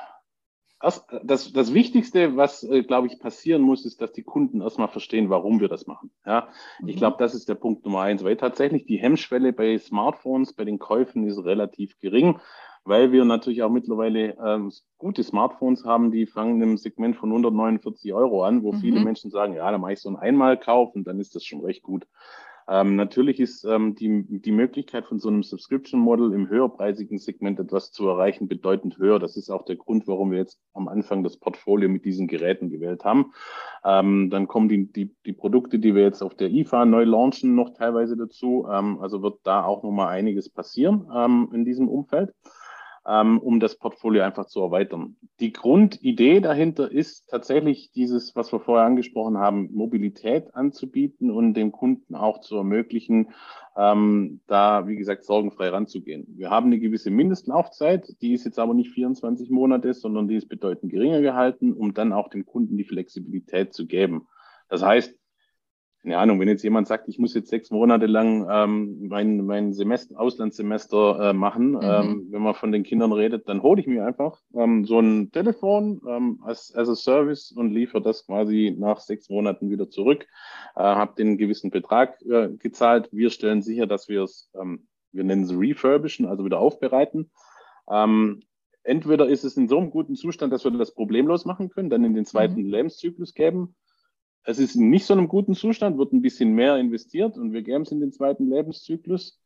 das, 0.84 1.06
das, 1.24 1.54
das 1.54 1.74
Wichtigste, 1.74 2.36
was, 2.36 2.64
äh, 2.64 2.84
glaube 2.84 3.08
ich, 3.08 3.18
passieren 3.18 3.62
muss, 3.62 3.86
ist, 3.86 4.02
dass 4.02 4.12
die 4.12 4.24
Kunden 4.24 4.60
erstmal 4.60 4.90
verstehen, 4.90 5.30
warum 5.30 5.62
wir 5.62 5.70
das 5.70 5.88
machen. 5.88 6.12
Ja, 6.26 6.50
mhm. 6.82 6.90
ich 6.90 6.98
glaube, 6.98 7.16
das 7.20 7.34
ist 7.34 7.48
der 7.48 7.56
Punkt 7.56 7.86
Nummer 7.86 8.02
eins, 8.02 8.24
weil 8.24 8.36
tatsächlich 8.36 8.86
die 8.86 8.98
Hemmschwelle 8.98 9.54
bei 9.54 9.78
Smartphones, 9.78 10.52
bei 10.52 10.66
den 10.66 10.80
Käufen 10.80 11.26
ist 11.26 11.44
relativ 11.46 11.98
gering, 12.00 12.38
weil 12.84 13.14
wir 13.14 13.24
natürlich 13.24 13.64
auch 13.64 13.70
mittlerweile 13.70 14.38
ähm, 14.46 14.74
gute 14.98 15.24
Smartphones 15.24 15.86
haben, 15.86 16.12
die 16.12 16.26
fangen 16.26 16.62
im 16.62 16.78
Segment 16.78 17.16
von 17.16 17.30
149 17.30 18.14
Euro 18.14 18.44
an, 18.44 18.62
wo 18.62 18.74
mhm. 18.74 18.82
viele 18.82 19.00
Menschen 19.00 19.32
sagen, 19.32 19.54
ja, 19.54 19.72
da 19.72 19.78
mache 19.78 19.94
ich 19.94 20.02
so 20.02 20.10
einen 20.10 20.18
Einmalkauf 20.18 20.94
und 20.96 21.08
dann 21.08 21.22
ist 21.22 21.34
das 21.34 21.46
schon 21.46 21.62
recht 21.62 21.82
gut. 21.82 22.06
Ähm, 22.68 22.96
natürlich 22.96 23.40
ist 23.40 23.64
ähm, 23.66 23.96
die, 23.96 24.26
die 24.28 24.52
Möglichkeit 24.52 25.06
von 25.06 25.20
so 25.20 25.30
einem 25.30 25.44
Subscription 25.44 26.00
Model 26.00 26.34
im 26.34 26.48
höherpreisigen 26.50 27.18
Segment 27.18 27.60
etwas 27.60 27.92
zu 27.92 28.08
erreichen 28.08 28.48
bedeutend 28.48 28.98
höher. 28.98 29.20
Das 29.20 29.38
ist 29.38 29.50
auch 29.50 29.66
der 29.66 29.76
Grund, 29.76 30.08
warum 30.08 30.32
wir 30.32 30.38
jetzt 30.38 30.60
am 30.74 30.88
Anfang 30.88 31.24
das 31.24 31.38
Portfolio 31.38 31.90
mit 31.90 32.06
diesen 32.06 32.28
Geräten 32.28 32.70
gewählt 32.70 33.04
haben. 33.04 33.34
Ähm, 33.84 34.30
dann 34.30 34.48
kommen 34.48 34.70
die, 34.70 34.92
die, 34.92 35.16
die 35.26 35.34
Produkte, 35.34 35.80
die 35.80 35.96
wir 35.96 36.04
jetzt 36.04 36.22
auf 36.22 36.36
der 36.36 36.52
IFA 36.52 36.86
neu 36.86 37.04
launchen, 37.04 37.56
noch 37.56 37.74
teilweise 37.74 38.16
dazu. 38.16 38.68
Ähm, 38.72 39.00
also 39.00 39.22
wird 39.22 39.40
da 39.44 39.64
auch 39.64 39.84
nochmal 39.84 40.10
einiges 40.10 40.50
passieren 40.50 41.10
ähm, 41.14 41.50
in 41.54 41.66
diesem 41.66 41.90
Umfeld 41.90 42.34
ähm, 43.08 43.40
um 43.40 43.60
das 43.60 43.76
Portfolio 43.76 44.24
einfach 44.24 44.46
zu 44.46 44.62
erweitern. 44.62 45.18
Die 45.40 45.52
Grundidee 45.52 46.40
dahinter 46.40 46.92
ist 46.92 47.30
tatsächlich 47.30 47.92
dieses, 47.92 48.36
was 48.36 48.52
wir 48.54 48.60
vorher 48.60 48.86
angesprochen 48.86 49.38
haben, 49.38 49.70
Mobilität 49.74 50.56
anzubieten 50.56 51.30
und 51.30 51.54
dem 51.56 51.72
Kunden 51.72 52.16
auch 52.16 52.40
zu 52.40 52.56
ermöglichen, 52.56 53.32
ähm, 53.76 54.42
da, 54.48 54.88
wie 54.88 54.96
gesagt, 54.96 55.26
sorgenfrei 55.26 55.70
ranzugehen. 55.70 56.26
Wir 56.38 56.50
haben 56.50 56.68
eine 56.68 56.80
gewisse 56.80 57.12
Mindestlaufzeit, 57.12 58.16
die 58.22 58.34
ist 58.34 58.46
jetzt 58.46 58.60
aber 58.60 58.74
nicht 58.74 58.92
24 58.92 59.50
Monate, 59.50 59.94
sondern 59.94 60.28
die 60.28 60.36
ist 60.36 60.48
bedeutend 60.48 60.92
geringer 60.92 61.22
gehalten, 61.22 61.74
um 61.74 61.94
dann 61.94 62.14
auch 62.14 62.30
dem 62.30 62.46
Kunden 62.46 62.78
die 62.78 62.84
Flexibilität 62.84 63.74
zu 63.74 63.88
geben. 63.88 64.28
Das 64.70 64.84
heißt, 64.84 65.16
keine 66.04 66.18
Ahnung, 66.18 66.40
wenn 66.42 66.50
jetzt 66.50 66.64
jemand 66.64 66.88
sagt, 66.88 67.08
ich 67.08 67.18
muss 67.18 67.34
jetzt 67.34 67.50
sechs 67.50 67.72
Monate 67.72 68.08
lang 68.08 68.46
ähm, 68.52 69.08
mein, 69.08 69.46
mein 69.46 69.72
Semester, 69.72 70.20
Auslandssemester 70.20 71.30
äh, 71.30 71.34
machen, 71.34 71.72
mhm. 71.72 71.82
ähm, 71.82 72.28
wenn 72.30 72.42
man 72.42 72.56
von 72.56 72.74
den 72.74 72.84
Kindern 72.84 73.14
redet, 73.14 73.48
dann 73.48 73.64
hole 73.64 73.80
ich 73.80 73.88
mir 73.88 74.06
einfach 74.06 74.42
ähm, 74.54 74.84
so 74.84 75.00
ein 75.00 75.32
Telefon 75.32 76.02
ähm, 76.06 76.42
als, 76.44 76.74
als 76.76 76.90
a 76.90 76.96
Service 76.96 77.54
und 77.54 77.72
liefere 77.72 78.02
das 78.02 78.26
quasi 78.26 78.76
nach 78.78 79.00
sechs 79.00 79.30
Monaten 79.30 79.70
wieder 79.70 79.90
zurück, 79.90 80.28
äh, 80.76 80.82
habe 80.82 81.16
den 81.16 81.38
gewissen 81.38 81.72
Betrag 81.72 82.22
äh, 82.24 82.50
gezahlt. 82.50 83.08
Wir 83.14 83.30
stellen 83.30 83.62
sicher, 83.62 83.88
dass 83.88 84.10
wir 84.10 84.24
es, 84.24 84.52
ähm, 84.60 84.88
wir 85.14 85.24
nennen 85.24 85.44
es 85.44 85.58
refurbischen, 85.58 86.26
also 86.26 86.44
wieder 86.44 86.60
aufbereiten. 86.60 87.32
Ähm, 87.90 88.42
entweder 88.84 89.30
ist 89.30 89.46
es 89.46 89.56
in 89.56 89.70
so 89.70 89.78
einem 89.78 89.90
guten 89.90 90.16
Zustand, 90.16 90.52
dass 90.52 90.66
wir 90.66 90.72
das 90.72 90.94
problemlos 90.94 91.46
machen 91.46 91.70
können, 91.70 91.90
dann 91.90 92.04
in 92.04 92.14
den 92.14 92.26
zweiten 92.26 92.62
mhm. 92.62 92.72
Lebenszyklus 92.72 93.34
geben 93.34 93.76
es 94.44 94.60
ist 94.60 94.76
in 94.76 94.90
nicht 94.90 95.06
so 95.06 95.14
einem 95.14 95.28
guten 95.28 95.56
Zustand, 95.56 95.98
wird 95.98 96.14
ein 96.14 96.22
bisschen 96.22 96.54
mehr 96.54 96.78
investiert 96.78 97.38
und 97.38 97.54
wir 97.54 97.62
geben 97.62 97.84
es 97.84 97.92
in 97.92 98.00
den 98.00 98.12
zweiten 98.12 98.48
Lebenszyklus. 98.48 99.40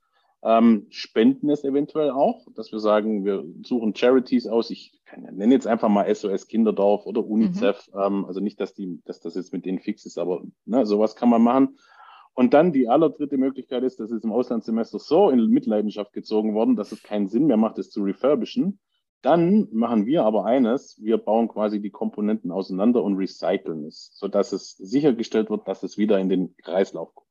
Ähm, 0.43 0.85
spenden 0.89 1.49
es 1.49 1.63
eventuell 1.63 2.11
auch, 2.11 2.45
dass 2.53 2.71
wir 2.71 2.79
sagen, 2.79 3.25
wir 3.25 3.43
suchen 3.63 3.95
Charities 3.95 4.47
aus. 4.47 4.69
Ich 4.69 4.93
kann, 5.05 5.23
nenne 5.23 5.53
jetzt 5.53 5.65
einfach 5.65 5.89
mal 5.89 6.13
SOS 6.13 6.47
Kinderdorf 6.47 7.05
oder 7.07 7.25
UNICEF. 7.25 7.89
Mhm. 7.93 7.99
Ähm, 7.99 8.25
also 8.25 8.39
nicht, 8.39 8.59
dass, 8.59 8.73
die, 8.73 9.01
dass 9.05 9.19
das 9.19 9.35
jetzt 9.35 9.51
mit 9.51 9.65
denen 9.65 9.79
fix 9.79 10.05
ist, 10.05 10.19
aber 10.19 10.43
ne, 10.65 10.85
sowas 10.85 11.15
kann 11.15 11.29
man 11.29 11.41
machen. 11.41 11.77
Und 12.35 12.53
dann 12.53 12.71
die 12.71 12.87
allerdritte 12.87 13.37
Möglichkeit 13.37 13.81
ist, 13.81 13.99
das 13.99 14.11
ist 14.11 14.23
im 14.23 14.31
Auslandssemester 14.31 14.99
so 14.99 15.31
in 15.31 15.47
Mitleidenschaft 15.47 16.13
gezogen 16.13 16.53
worden, 16.53 16.75
dass 16.75 16.91
es 16.91 17.01
keinen 17.01 17.27
Sinn 17.27 17.47
mehr 17.47 17.57
macht, 17.57 17.79
es 17.79 17.89
zu 17.89 18.03
refurbischen. 18.03 18.79
Dann 19.21 19.67
machen 19.71 20.05
wir 20.05 20.23
aber 20.23 20.45
eines, 20.45 21.01
wir 21.01 21.17
bauen 21.17 21.47
quasi 21.47 21.81
die 21.81 21.89
Komponenten 21.89 22.51
auseinander 22.51 23.03
und 23.03 23.17
recyceln 23.17 23.85
es, 23.85 24.11
sodass 24.13 24.51
es 24.51 24.77
sichergestellt 24.77 25.49
wird, 25.49 25.67
dass 25.67 25.83
es 25.83 25.97
wieder 25.97 26.19
in 26.19 26.29
den 26.29 26.55
Kreislauf 26.57 27.13
kommt. 27.15 27.27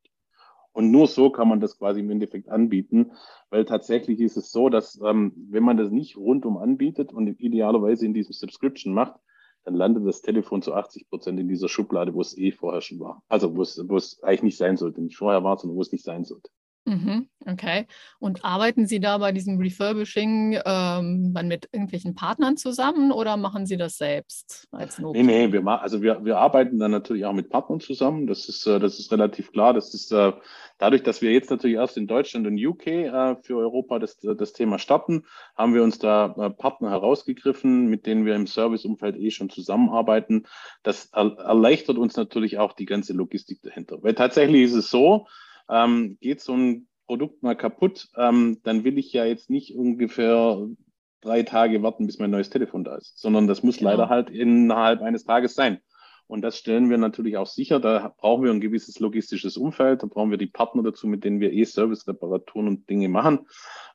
Und 0.73 0.91
nur 0.91 1.07
so 1.07 1.31
kann 1.31 1.49
man 1.49 1.61
das 1.61 1.79
quasi 1.79 2.01
im 2.01 2.11
Endeffekt 2.11 2.51
anbieten, 2.51 3.13
weil 3.49 3.65
tatsächlich 3.65 4.21
ist 4.21 4.37
es 4.37 4.51
so, 4.51 4.69
dass 4.69 5.01
ähm, 5.03 5.33
wenn 5.49 5.63
man 5.63 5.79
das 5.79 5.91
nicht 5.91 6.19
rundum 6.19 6.59
anbietet 6.59 7.15
und 7.15 7.29
idealerweise 7.41 8.05
in 8.05 8.13
diesem 8.13 8.35
Subscription 8.35 8.93
macht, 8.93 9.19
dann 9.65 9.75
landet 9.75 10.07
das 10.07 10.21
Telefon 10.21 10.63
zu 10.63 10.75
80 10.75 11.09
Prozent 11.09 11.41
in 11.41 11.49
dieser 11.49 11.69
Schublade, 11.69 12.13
wo 12.13 12.21
es 12.21 12.37
eh 12.37 12.53
vorher 12.53 12.83
schon 12.83 13.01
war. 13.01 13.23
Also 13.29 13.57
wo 13.57 13.63
es, 13.63 13.83
wo 13.89 13.97
es 13.97 14.23
eigentlich 14.23 14.43
nicht 14.43 14.59
sein 14.59 14.77
sollte. 14.77 15.01
Nicht 15.01 15.17
vorher 15.17 15.43
war, 15.43 15.57
sondern 15.57 15.77
wo 15.77 15.81
es 15.81 15.93
nicht 15.93 16.05
sein 16.05 16.25
sollte. 16.25 16.51
Mhm, 16.89 17.27
okay. 17.45 17.87
Und 18.21 18.45
arbeiten 18.45 18.87
Sie 18.87 19.01
da 19.01 19.19
bei 19.19 19.33
diesem 19.33 19.59
Refurbishing 19.59 20.61
ähm, 20.65 21.33
mit 21.33 21.69
irgendwelchen 21.73 22.15
Partnern 22.15 22.57
zusammen 22.57 23.11
oder 23.11 23.37
machen 23.37 23.67
Sie 23.67 23.77
das 23.77 23.99
selbst 23.99 24.69
als 24.71 25.01
Nokia? 25.01 25.21
Nee, 25.25 25.49
nee, 25.49 25.53
wir, 25.53 25.67
also 25.67 26.01
wir, 26.01 26.25
wir 26.25 26.39
arbeiten 26.39 26.79
dann 26.79 26.93
natürlich 26.93 27.25
auch 27.25 27.33
mit 27.33 27.51
Partnern 27.51 27.81
zusammen. 27.81 28.29
Das 28.29 28.49
ist, 28.49 28.69
äh, 28.69 28.79
das 28.79 29.01
ist 29.01 29.11
relativ 29.11 29.51
klar. 29.51 29.75
Das 29.75 29.95
ist 29.95 30.13
äh, 30.13 30.33
dadurch, 30.79 31.03
dass 31.03 31.23
wir 31.23 31.33
jetzt 31.33 31.51
natürlich 31.51 31.77
erst 31.77 31.97
in 31.97 32.07
Deutschland 32.07 32.47
und 32.47 32.65
UK 32.65 32.87
äh, 32.87 33.37
für 33.43 33.57
Europa 33.57 33.99
das, 33.99 34.19
das 34.21 34.53
Thema 34.53 34.79
starten, 34.79 35.25
haben 35.57 35.75
wir 35.75 35.83
uns 35.83 35.99
da 35.99 36.29
Partner 36.51 36.91
herausgegriffen, 36.91 37.87
mit 37.87 38.07
denen 38.07 38.27
wir 38.27 38.37
im 38.37 38.47
Serviceumfeld 38.47 39.17
eh 39.17 39.33
schon 39.33 39.51
zusammenarbeiten. 39.51 40.47
Das 40.85 41.07
erleichtert 41.07 41.99
uns 41.99 42.17
natürlich 42.17 42.59
auch 42.59 42.75
die 42.75 42.87
ganze 42.87 43.13
Logistik 43.13 43.61
dahinter. 43.63 44.05
Weil 44.05 44.15
tatsächlich 44.15 44.63
ist 44.63 44.75
es 44.75 44.89
so, 44.89 45.27
ähm, 45.71 46.19
geht 46.21 46.41
so 46.41 46.55
ein 46.55 46.89
Produkt 47.07 47.43
mal 47.43 47.57
kaputt, 47.57 48.09
ähm, 48.17 48.59
dann 48.65 48.85
will 48.85 48.99
ich 48.99 49.13
ja 49.13 49.25
jetzt 49.25 49.49
nicht 49.51 49.75
ungefähr 49.75 50.67
drei 51.21 51.43
Tage 51.43 51.83
warten, 51.83 52.07
bis 52.07 52.19
mein 52.19 52.31
neues 52.31 52.51
Telefon 52.51 52.85
da 52.85 52.97
ist, 52.97 53.19
sondern 53.19 53.47
das 53.47 53.63
muss 53.63 53.79
genau. 53.79 53.91
leider 53.91 54.09
halt 54.09 54.31
innerhalb 54.31 55.03
eines 55.03 55.25
Tages 55.25 55.55
sein. 55.55 55.81
Und 56.29 56.43
das 56.43 56.59
stellen 56.59 56.91
wir 56.91 56.99
natürlich 56.99 57.37
auch 57.37 57.47
sicher. 57.47 57.79
Da 57.79 58.13
brauchen 58.19 58.43
wir 58.43 58.51
ein 58.51 58.61
gewisses 58.61 58.99
logistisches 58.99 59.57
Umfeld. 59.57 60.03
Da 60.03 60.09
brauchen 60.09 60.31
wir 60.31 60.39
die 60.39 60.49
Partner 60.49 60.83
dazu, 60.83 61.07
mit 61.07 61.23
denen 61.23 61.39
wir 61.39 61.53
eh 61.53 61.65
Service-Reparaturen 61.65 62.67
und 62.67 62.91
Dinge 62.91 63.09
machen. 63.09 63.47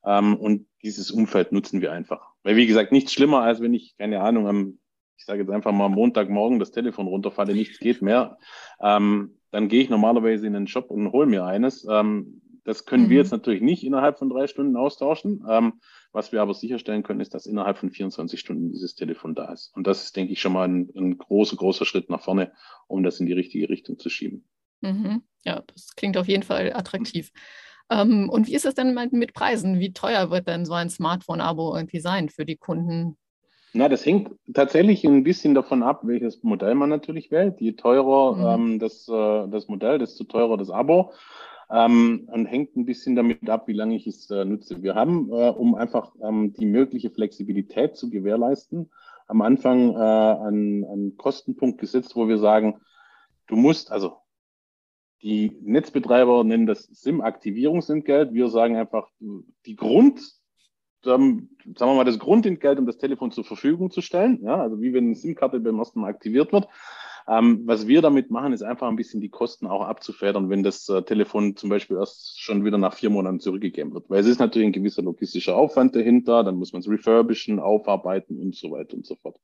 Ähm, 0.05 0.37
und 0.37 0.67
dieses 0.81 1.11
Umfeld 1.11 1.51
nutzen 1.51 1.81
wir 1.81 1.91
einfach. 1.91 2.29
Weil, 2.43 2.55
wie 2.55 2.67
gesagt, 2.67 2.93
nichts 2.93 3.11
schlimmer, 3.11 3.41
als 3.41 3.59
wenn 3.59 3.73
ich, 3.73 3.97
keine 3.97 4.21
Ahnung, 4.21 4.47
am, 4.47 4.79
ich 5.17 5.25
sage 5.25 5.41
jetzt 5.41 5.51
einfach 5.51 5.73
mal 5.73 5.89
Montagmorgen 5.89 6.59
das 6.59 6.71
Telefon 6.71 7.07
runterfalle, 7.07 7.53
nichts 7.53 7.79
geht 7.79 8.01
mehr. 8.01 8.37
Ähm, 8.79 9.37
dann 9.51 9.67
gehe 9.67 9.83
ich 9.83 9.89
normalerweise 9.89 10.47
in 10.47 10.53
den 10.53 10.67
Shop 10.67 10.89
und 10.89 11.11
hole 11.11 11.27
mir 11.27 11.45
eines. 11.45 11.85
Ähm, 11.89 12.41
das 12.63 12.85
können 12.85 13.05
mhm. 13.05 13.09
wir 13.09 13.17
jetzt 13.17 13.31
natürlich 13.31 13.61
nicht 13.61 13.83
innerhalb 13.83 14.17
von 14.17 14.29
drei 14.29 14.47
Stunden 14.47 14.75
austauschen. 14.75 15.43
Ähm, 15.49 15.73
was 16.13 16.31
wir 16.31 16.41
aber 16.41 16.53
sicherstellen 16.53 17.03
können, 17.03 17.21
ist, 17.21 17.33
dass 17.33 17.45
innerhalb 17.45 17.77
von 17.77 17.89
24 17.89 18.39
Stunden 18.39 18.71
dieses 18.71 18.95
Telefon 18.95 19.33
da 19.33 19.51
ist. 19.51 19.71
Und 19.75 19.87
das 19.87 20.03
ist, 20.03 20.15
denke 20.15 20.33
ich, 20.33 20.41
schon 20.41 20.53
mal 20.53 20.67
ein, 20.67 20.89
ein 20.95 21.17
großer, 21.17 21.55
großer 21.55 21.85
Schritt 21.85 22.09
nach 22.09 22.21
vorne, 22.21 22.51
um 22.87 23.03
das 23.03 23.19
in 23.19 23.25
die 23.25 23.33
richtige 23.33 23.69
Richtung 23.69 23.97
zu 23.97 24.09
schieben. 24.09 24.45
Mhm. 24.81 25.23
Ja, 25.43 25.63
das 25.67 25.95
klingt 25.95 26.17
auf 26.17 26.27
jeden 26.27 26.43
Fall 26.43 26.73
attraktiv. 26.73 27.31
Ähm, 27.89 28.29
und 28.29 28.47
wie 28.47 28.55
ist 28.55 28.65
es 28.65 28.75
denn 28.75 28.97
mit 29.11 29.33
Preisen? 29.33 29.79
Wie 29.79 29.93
teuer 29.93 30.29
wird 30.29 30.47
denn 30.47 30.65
so 30.65 30.73
ein 30.73 30.89
Smartphone-Abo 30.89 31.75
irgendwie 31.75 31.99
sein 31.99 32.29
für 32.29 32.45
die 32.45 32.57
Kunden? 32.57 33.17
Na, 33.73 33.87
das 33.87 34.05
hängt 34.05 34.31
tatsächlich 34.53 35.05
ein 35.05 35.23
bisschen 35.23 35.53
davon 35.53 35.81
ab, 35.81 36.01
welches 36.03 36.43
Modell 36.43 36.75
man 36.75 36.89
natürlich 36.89 37.31
wählt. 37.31 37.61
Je 37.61 37.73
teurer 37.73 38.57
mhm. 38.57 38.71
ähm, 38.71 38.79
das, 38.79 39.07
äh, 39.07 39.47
das 39.47 39.67
Modell, 39.69 39.97
desto 39.97 40.25
teurer 40.25 40.57
das 40.57 40.69
Abo. 40.69 41.13
Ähm, 41.69 42.27
und 42.29 42.47
hängt 42.47 42.75
ein 42.75 42.85
bisschen 42.85 43.15
damit 43.15 43.49
ab, 43.49 43.67
wie 43.67 43.73
lange 43.73 43.95
ich 43.95 44.05
es 44.05 44.29
äh, 44.29 44.43
nutze. 44.43 44.83
Wir 44.83 44.95
haben, 44.95 45.31
äh, 45.31 45.49
um 45.49 45.75
einfach 45.75 46.13
ähm, 46.21 46.51
die 46.51 46.65
mögliche 46.65 47.11
Flexibilität 47.11 47.95
zu 47.95 48.09
gewährleisten, 48.09 48.91
am 49.27 49.41
Anfang 49.41 49.95
äh, 49.95 49.97
einen, 49.97 50.83
einen 50.83 51.17
Kostenpunkt 51.17 51.79
gesetzt, 51.79 52.17
wo 52.17 52.27
wir 52.27 52.39
sagen, 52.39 52.81
du 53.47 53.55
musst, 53.55 53.89
also 53.89 54.17
die 55.21 55.57
Netzbetreiber 55.61 56.43
nennen 56.43 56.65
das 56.65 56.83
SIM-Aktivierungsentgelt. 56.83 58.33
Wir 58.33 58.49
sagen 58.49 58.75
einfach, 58.75 59.07
die 59.65 59.75
Grund, 59.75 60.19
sagen 61.03 61.49
wir 61.63 61.93
mal, 61.95 62.03
das 62.05 62.19
Grundentgelt, 62.19 62.79
um 62.79 62.85
das 62.85 62.97
Telefon 62.97 63.31
zur 63.31 63.43
Verfügung 63.43 63.91
zu 63.91 64.01
stellen. 64.01 64.39
Ja, 64.43 64.57
also 64.61 64.81
wie 64.81 64.93
wenn 64.93 65.05
eine 65.05 65.15
SIM-Karte 65.15 65.59
beim 65.59 65.79
ersten 65.79 66.01
Mal 66.01 66.09
aktiviert 66.09 66.51
wird. 66.53 66.67
Ähm, 67.27 67.61
was 67.65 67.87
wir 67.87 68.01
damit 68.01 68.31
machen, 68.31 68.53
ist 68.53 68.63
einfach 68.63 68.87
ein 68.87 68.95
bisschen 68.95 69.21
die 69.21 69.29
Kosten 69.29 69.67
auch 69.67 69.81
abzufedern, 69.81 70.49
wenn 70.49 70.63
das 70.63 70.87
äh, 70.89 71.01
Telefon 71.03 71.55
zum 71.55 71.69
Beispiel 71.69 71.97
erst 71.97 72.41
schon 72.41 72.65
wieder 72.65 72.77
nach 72.77 72.93
vier 72.93 73.09
Monaten 73.09 73.39
zurückgegeben 73.39 73.93
wird. 73.93 74.09
Weil 74.09 74.21
es 74.21 74.27
ist 74.27 74.39
natürlich 74.39 74.67
ein 74.67 74.73
gewisser 74.73 75.01
logistischer 75.01 75.55
Aufwand 75.55 75.95
dahinter, 75.95 76.43
dann 76.43 76.55
muss 76.55 76.73
man 76.73 76.81
es 76.81 76.89
refurbischen, 76.89 77.59
aufarbeiten 77.59 78.39
und 78.39 78.55
so 78.55 78.71
weiter 78.71 78.95
und 78.95 79.05
so 79.05 79.15
fort. 79.15 79.37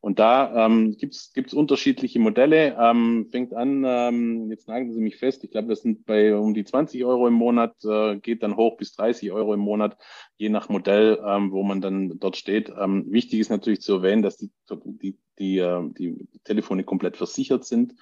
Und 0.00 0.18
da 0.18 0.66
ähm, 0.66 0.96
gibt 0.96 1.14
es 1.14 1.54
unterschiedliche 1.54 2.18
Modelle. 2.20 2.76
Ähm, 2.80 3.26
fängt 3.30 3.52
an, 3.52 3.84
ähm, 3.86 4.50
jetzt 4.50 4.66
nageln 4.66 4.92
Sie 4.92 5.00
mich 5.00 5.16
fest, 5.16 5.44
ich 5.44 5.50
glaube, 5.50 5.68
das 5.68 5.82
sind 5.82 6.06
bei 6.06 6.34
um 6.34 6.54
die 6.54 6.64
20 6.64 7.04
Euro 7.04 7.26
im 7.28 7.34
Monat, 7.34 7.74
äh, 7.84 8.16
geht 8.16 8.42
dann 8.42 8.56
hoch 8.56 8.78
bis 8.78 8.94
30 8.94 9.30
Euro 9.32 9.52
im 9.52 9.60
Monat, 9.60 9.98
je 10.38 10.48
nach 10.48 10.70
Modell, 10.70 11.20
ähm, 11.24 11.52
wo 11.52 11.62
man 11.62 11.82
dann 11.82 12.18
dort 12.18 12.36
steht. 12.36 12.72
Ähm, 12.78 13.06
wichtig 13.10 13.40
ist 13.40 13.50
natürlich 13.50 13.82
zu 13.82 13.96
erwähnen, 13.96 14.22
dass 14.22 14.38
die, 14.38 14.50
die 14.84 15.18
die, 15.40 15.58
äh, 15.58 15.82
die 15.98 16.28
Telefone 16.44 16.84
komplett 16.84 17.16
versichert 17.16 17.64
sind, 17.64 17.94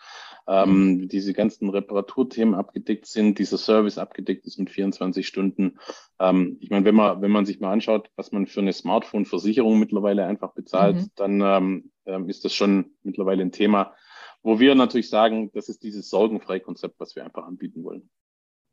ähm, 0.47 0.97
mhm. 0.97 1.09
diese 1.09 1.33
ganzen 1.33 1.71
Reparaturthemen 1.71 2.54
abgedeckt 2.54 3.07
sind, 3.07 3.38
dieser 3.38 3.57
Service 3.57 3.97
abgedeckt 3.97 4.47
ist 4.47 4.59
mit 4.59 4.71
24 4.71 5.26
Stunden. 5.26 5.78
Ähm, 6.18 6.59
ich 6.61 6.71
meine, 6.71 6.85
wenn 6.85 6.95
man, 6.95 7.23
wenn 7.23 7.30
man 7.30 7.47
sich 7.47 7.61
mal 7.61 7.73
anschaut, 7.73 8.11
was 8.16 8.33
man 8.33 8.47
für 8.47 8.61
eine 8.61 8.73
Smartphone-Versicherung 8.73 9.78
mittlerweile 9.78 10.26
einfach 10.26 10.52
bezahlt, 10.52 10.97
mhm. 10.97 11.11
dann 11.14 11.40
ähm, 11.40 11.90
ähm 12.07 12.28
ist 12.28 12.45
das 12.45 12.52
schon 12.52 12.92
mittlerweile 13.02 13.42
ein 13.42 13.52
Thema, 13.52 13.95
wo 14.42 14.59
wir 14.59 14.75
natürlich 14.75 15.09
sagen, 15.09 15.50
das 15.52 15.68
ist 15.68 15.83
dieses 15.83 16.11
Sorgenfrei-Konzept, 16.11 16.99
was 16.99 17.16
wir 17.16 17.25
einfach 17.25 17.47
anbieten 17.47 17.85
wollen. 17.85 18.11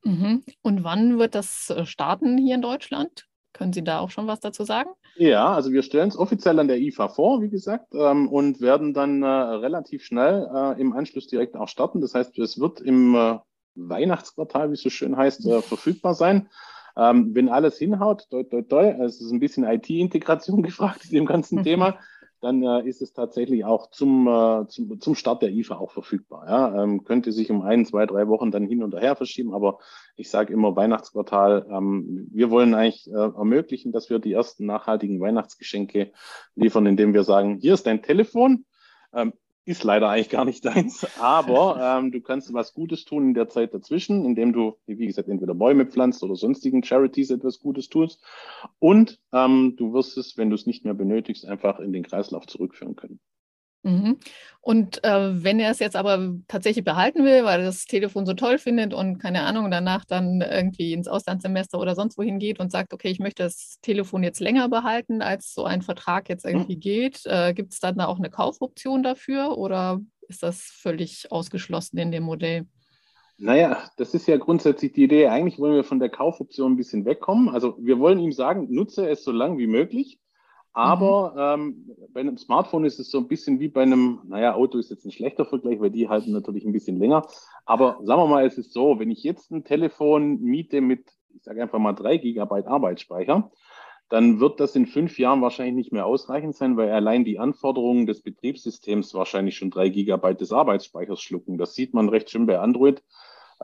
Mhm. 0.04 0.44
Und 0.62 0.84
wann 0.84 1.20
wird 1.20 1.36
das 1.36 1.70
äh, 1.70 1.86
starten 1.86 2.38
hier 2.38 2.56
in 2.56 2.62
Deutschland? 2.62 3.28
Können 3.56 3.74
Sie 3.74 3.84
da 3.84 4.00
auch 4.00 4.10
schon 4.10 4.28
was 4.28 4.42
dazu 4.42 4.66
sagen? 4.66 4.90
Ja, 5.16 5.54
also 5.54 5.72
wir 5.72 5.82
stellen 5.82 6.10
es 6.10 6.18
offiziell 6.18 6.60
an 6.60 6.68
der 6.68 6.78
IFA 6.78 7.08
vor, 7.08 7.42
wie 7.42 7.50
gesagt, 7.50 7.94
ähm, 7.94 8.28
und 8.28 8.60
werden 8.60 8.94
dann 8.94 9.24
äh, 9.24 9.28
relativ 9.28 10.04
schnell 10.04 10.48
äh, 10.54 10.82
im 10.82 10.92
Anschluss 10.92 11.28
direkt 11.28 11.56
auch 11.56 11.70
starten. 11.70 12.02
Das 12.02 12.14
heißt, 12.14 12.38
es 12.38 12.60
wird 12.60 12.82
im, 12.82 13.16
äh, 13.16 13.38
Weihnachtsquartal, 13.76 14.70
wie 14.70 14.74
es 14.74 14.82
so 14.82 14.90
schön 14.90 15.16
heißt, 15.16 15.46
äh, 15.46 15.62
verfügbar 15.62 16.16
sein. 16.16 16.50
Ähm, 16.98 17.36
wenn 17.36 17.50
alles 17.50 17.78
hinhaut, 17.78 18.28
toi, 18.30 18.44
toi, 18.44 18.62
toi, 18.62 18.90
es 19.04 19.22
ist 19.22 19.32
ein 19.32 19.40
bisschen 19.40 19.66
IT-Integration 19.66 20.64
gefragt 20.64 21.06
in 21.06 21.12
dem 21.12 21.26
ganzen 21.26 21.64
Thema, 21.64 21.98
dann 22.46 22.62
äh, 22.62 22.88
ist 22.88 23.02
es 23.02 23.12
tatsächlich 23.12 23.66
auch 23.66 23.90
zum, 23.90 24.28
äh, 24.28 24.68
zum, 24.68 25.02
zum 25.02 25.16
Start 25.16 25.42
der 25.42 25.50
IFA 25.50 25.78
auch 25.78 25.90
verfügbar. 25.90 26.46
Ja? 26.48 26.84
Ähm, 26.84 27.04
könnte 27.04 27.32
sich 27.32 27.50
um 27.50 27.64
ein, 27.64 27.86
zwei, 27.86 28.06
drei 28.06 28.28
Wochen 28.28 28.52
dann 28.52 28.68
hin 28.68 28.84
und 28.84 28.94
her 28.94 29.16
verschieben, 29.16 29.52
aber 29.56 29.80
ich 30.16 30.30
sage 30.30 30.54
immer 30.54 30.76
Weihnachtsquartal. 30.76 31.66
Ähm, 31.72 32.28
wir 32.32 32.52
wollen 32.52 32.76
eigentlich 32.76 33.10
äh, 33.10 33.16
ermöglichen, 33.16 33.92
dass 33.92 34.12
wir 34.12 34.20
die 34.20 34.34
ersten 34.34 34.68
nachhaltigen 34.68 35.20
Weihnachtsgeschenke 35.20 36.12
liefern, 36.54 36.86
indem 36.86 37.16
wir 37.16 37.24
sagen, 37.24 37.58
hier 37.60 37.74
ist 37.74 37.88
dein 37.88 38.04
Telefon. 38.04 38.66
Ähm, 39.12 39.34
ist 39.66 39.84
leider 39.84 40.10
eigentlich 40.10 40.30
gar 40.30 40.46
nicht 40.46 40.64
deins, 40.64 41.06
aber 41.20 41.98
ähm, 41.98 42.12
du 42.12 42.22
kannst 42.22 42.54
was 42.54 42.74
Gutes 42.74 43.04
tun 43.04 43.30
in 43.30 43.34
der 43.34 43.50
Zeit 43.50 43.74
dazwischen, 43.74 44.24
indem 44.24 44.54
du, 44.54 44.78
wie 44.86 45.08
gesagt, 45.08 45.28
entweder 45.28 45.56
Bäume 45.56 45.86
pflanzt 45.88 46.24
oder 46.24 46.36
sonstigen 46.36 46.84
Charities 46.84 47.32
etwas 47.32 47.60
Gutes 47.60 47.90
tust. 47.90 48.24
Und 48.80 49.20
ähm, 49.34 49.76
du 49.76 49.94
wirst 49.94 50.18
es, 50.18 50.38
wenn 50.38 50.50
du 50.50 50.56
es 50.56 50.68
nicht 50.68 50.86
mehr 50.86 50.94
benötigst, 50.94 51.46
einfach 51.46 51.80
in 51.80 51.94
den 51.94 52.04
Kreislauf 52.04 52.46
zurückführen 52.46 52.96
können. 52.96 53.20
Mhm. 53.86 54.18
Und 54.62 55.04
äh, 55.04 55.44
wenn 55.44 55.60
er 55.60 55.70
es 55.70 55.78
jetzt 55.78 55.96
aber 55.96 56.34
tatsächlich 56.48 56.84
behalten 56.84 57.24
will, 57.24 57.44
weil 57.44 57.60
er 57.60 57.68
das 57.68 57.86
Telefon 57.86 58.26
so 58.26 58.34
toll 58.34 58.58
findet 58.58 58.96
und 58.96 59.20
keine 59.20 59.44
Ahnung, 59.44 59.70
danach 59.70 60.06
dann 60.06 60.42
irgendwie 60.42 60.94
ins 60.94 61.08
Auslandssemester 61.08 61.80
oder 61.80 61.94
sonst 61.94 62.18
wohin 62.18 62.40
geht 62.40 62.60
und 62.60 62.72
sagt, 62.72 62.92
okay, 62.92 63.10
ich 63.10 63.20
möchte 63.20 63.44
das 63.44 63.78
Telefon 63.84 64.24
jetzt 64.24 64.40
länger 64.40 64.68
behalten, 64.68 65.22
als 65.22 65.54
so 65.54 65.66
ein 65.66 65.84
Vertrag 65.84 66.30
jetzt 66.30 66.46
irgendwie 66.46 66.78
mhm. 66.78 66.80
geht, 66.80 67.22
äh, 67.26 67.54
gibt 67.54 67.74
es 67.74 67.80
dann 67.80 67.98
da 67.98 68.08
auch 68.08 68.18
eine 68.18 68.32
Kaufoption 68.32 69.04
dafür 69.04 69.56
oder 69.56 70.02
ist 70.28 70.42
das 70.42 70.62
völlig 70.62 71.32
ausgeschlossen 71.32 72.00
in 72.00 72.12
dem 72.12 72.24
Modell? 72.24 72.66
Naja, 73.38 73.88
das 73.98 74.16
ist 74.16 74.28
ja 74.28 74.38
grundsätzlich 74.38 74.94
die 74.94 75.04
Idee. 75.04 75.28
Eigentlich 75.28 75.60
wollen 75.60 75.76
wir 75.76 75.84
von 75.84 76.00
der 76.00 76.10
Kaufoption 76.10 76.72
ein 76.72 76.78
bisschen 76.78 77.06
wegkommen. 77.06 77.50
Also 77.50 77.78
wir 77.80 78.00
wollen 78.00 78.20
ihm 78.20 78.32
sagen, 78.32 78.68
nutze 78.74 79.08
es 79.08 79.24
so 79.24 79.32
lang 79.32 79.60
wie 79.60 79.68
möglich. 79.68 80.20
Aber 80.76 81.56
mhm. 81.58 81.64
ähm, 81.64 81.96
bei 82.14 82.20
einem 82.20 82.38
Smartphone 82.38 82.84
ist 82.84 83.00
es 83.00 83.10
so 83.10 83.20
ein 83.20 83.30
bisschen 83.30 83.62
wie 83.62 83.70
bei 83.70 83.84
einem, 83.84 84.20
naja, 84.26 84.56
Auto 84.56 84.78
ist 84.78 84.90
jetzt 84.90 85.06
ein 85.06 85.12
schlechter 85.12 85.46
Vergleich, 85.46 85.80
weil 85.80 85.90
die 85.90 86.10
halten 86.10 86.34
natürlich 86.34 86.66
ein 86.66 86.74
bisschen 86.74 87.00
länger. 87.00 87.26
Aber 87.66 87.98
sagen 88.04 88.22
wir 88.22 88.28
mal, 88.28 88.46
es 88.46 88.58
ist 88.58 88.74
so, 88.74 89.00
wenn 89.00 89.10
ich 89.10 89.24
jetzt 89.24 89.52
ein 89.52 89.64
Telefon 89.64 90.42
miete 90.42 90.82
mit, 90.82 91.10
ich 91.34 91.44
sage 91.44 91.62
einfach 91.62 91.80
mal 91.80 91.94
drei 91.94 92.18
Gigabyte 92.18 92.68
Arbeitsspeicher, 92.68 93.50
dann 94.10 94.42
wird 94.42 94.60
das 94.60 94.76
in 94.76 94.86
fünf 94.86 95.18
Jahren 95.18 95.42
wahrscheinlich 95.42 95.76
nicht 95.76 95.94
mehr 95.94 96.06
ausreichend 96.06 96.58
sein, 96.58 96.76
weil 96.76 96.92
allein 96.92 97.24
die 97.24 97.40
Anforderungen 97.40 98.06
des 98.06 98.22
Betriebssystems 98.22 99.14
wahrscheinlich 99.14 99.56
schon 99.56 99.72
drei 99.72 99.88
Gigabyte 99.88 100.42
des 100.42 100.52
Arbeitsspeichers 100.52 101.22
schlucken. 101.22 101.58
Das 101.58 101.74
sieht 101.74 101.94
man 101.94 102.10
recht 102.10 102.30
schön 102.30 102.48
bei 102.48 102.60
Android. 102.60 103.02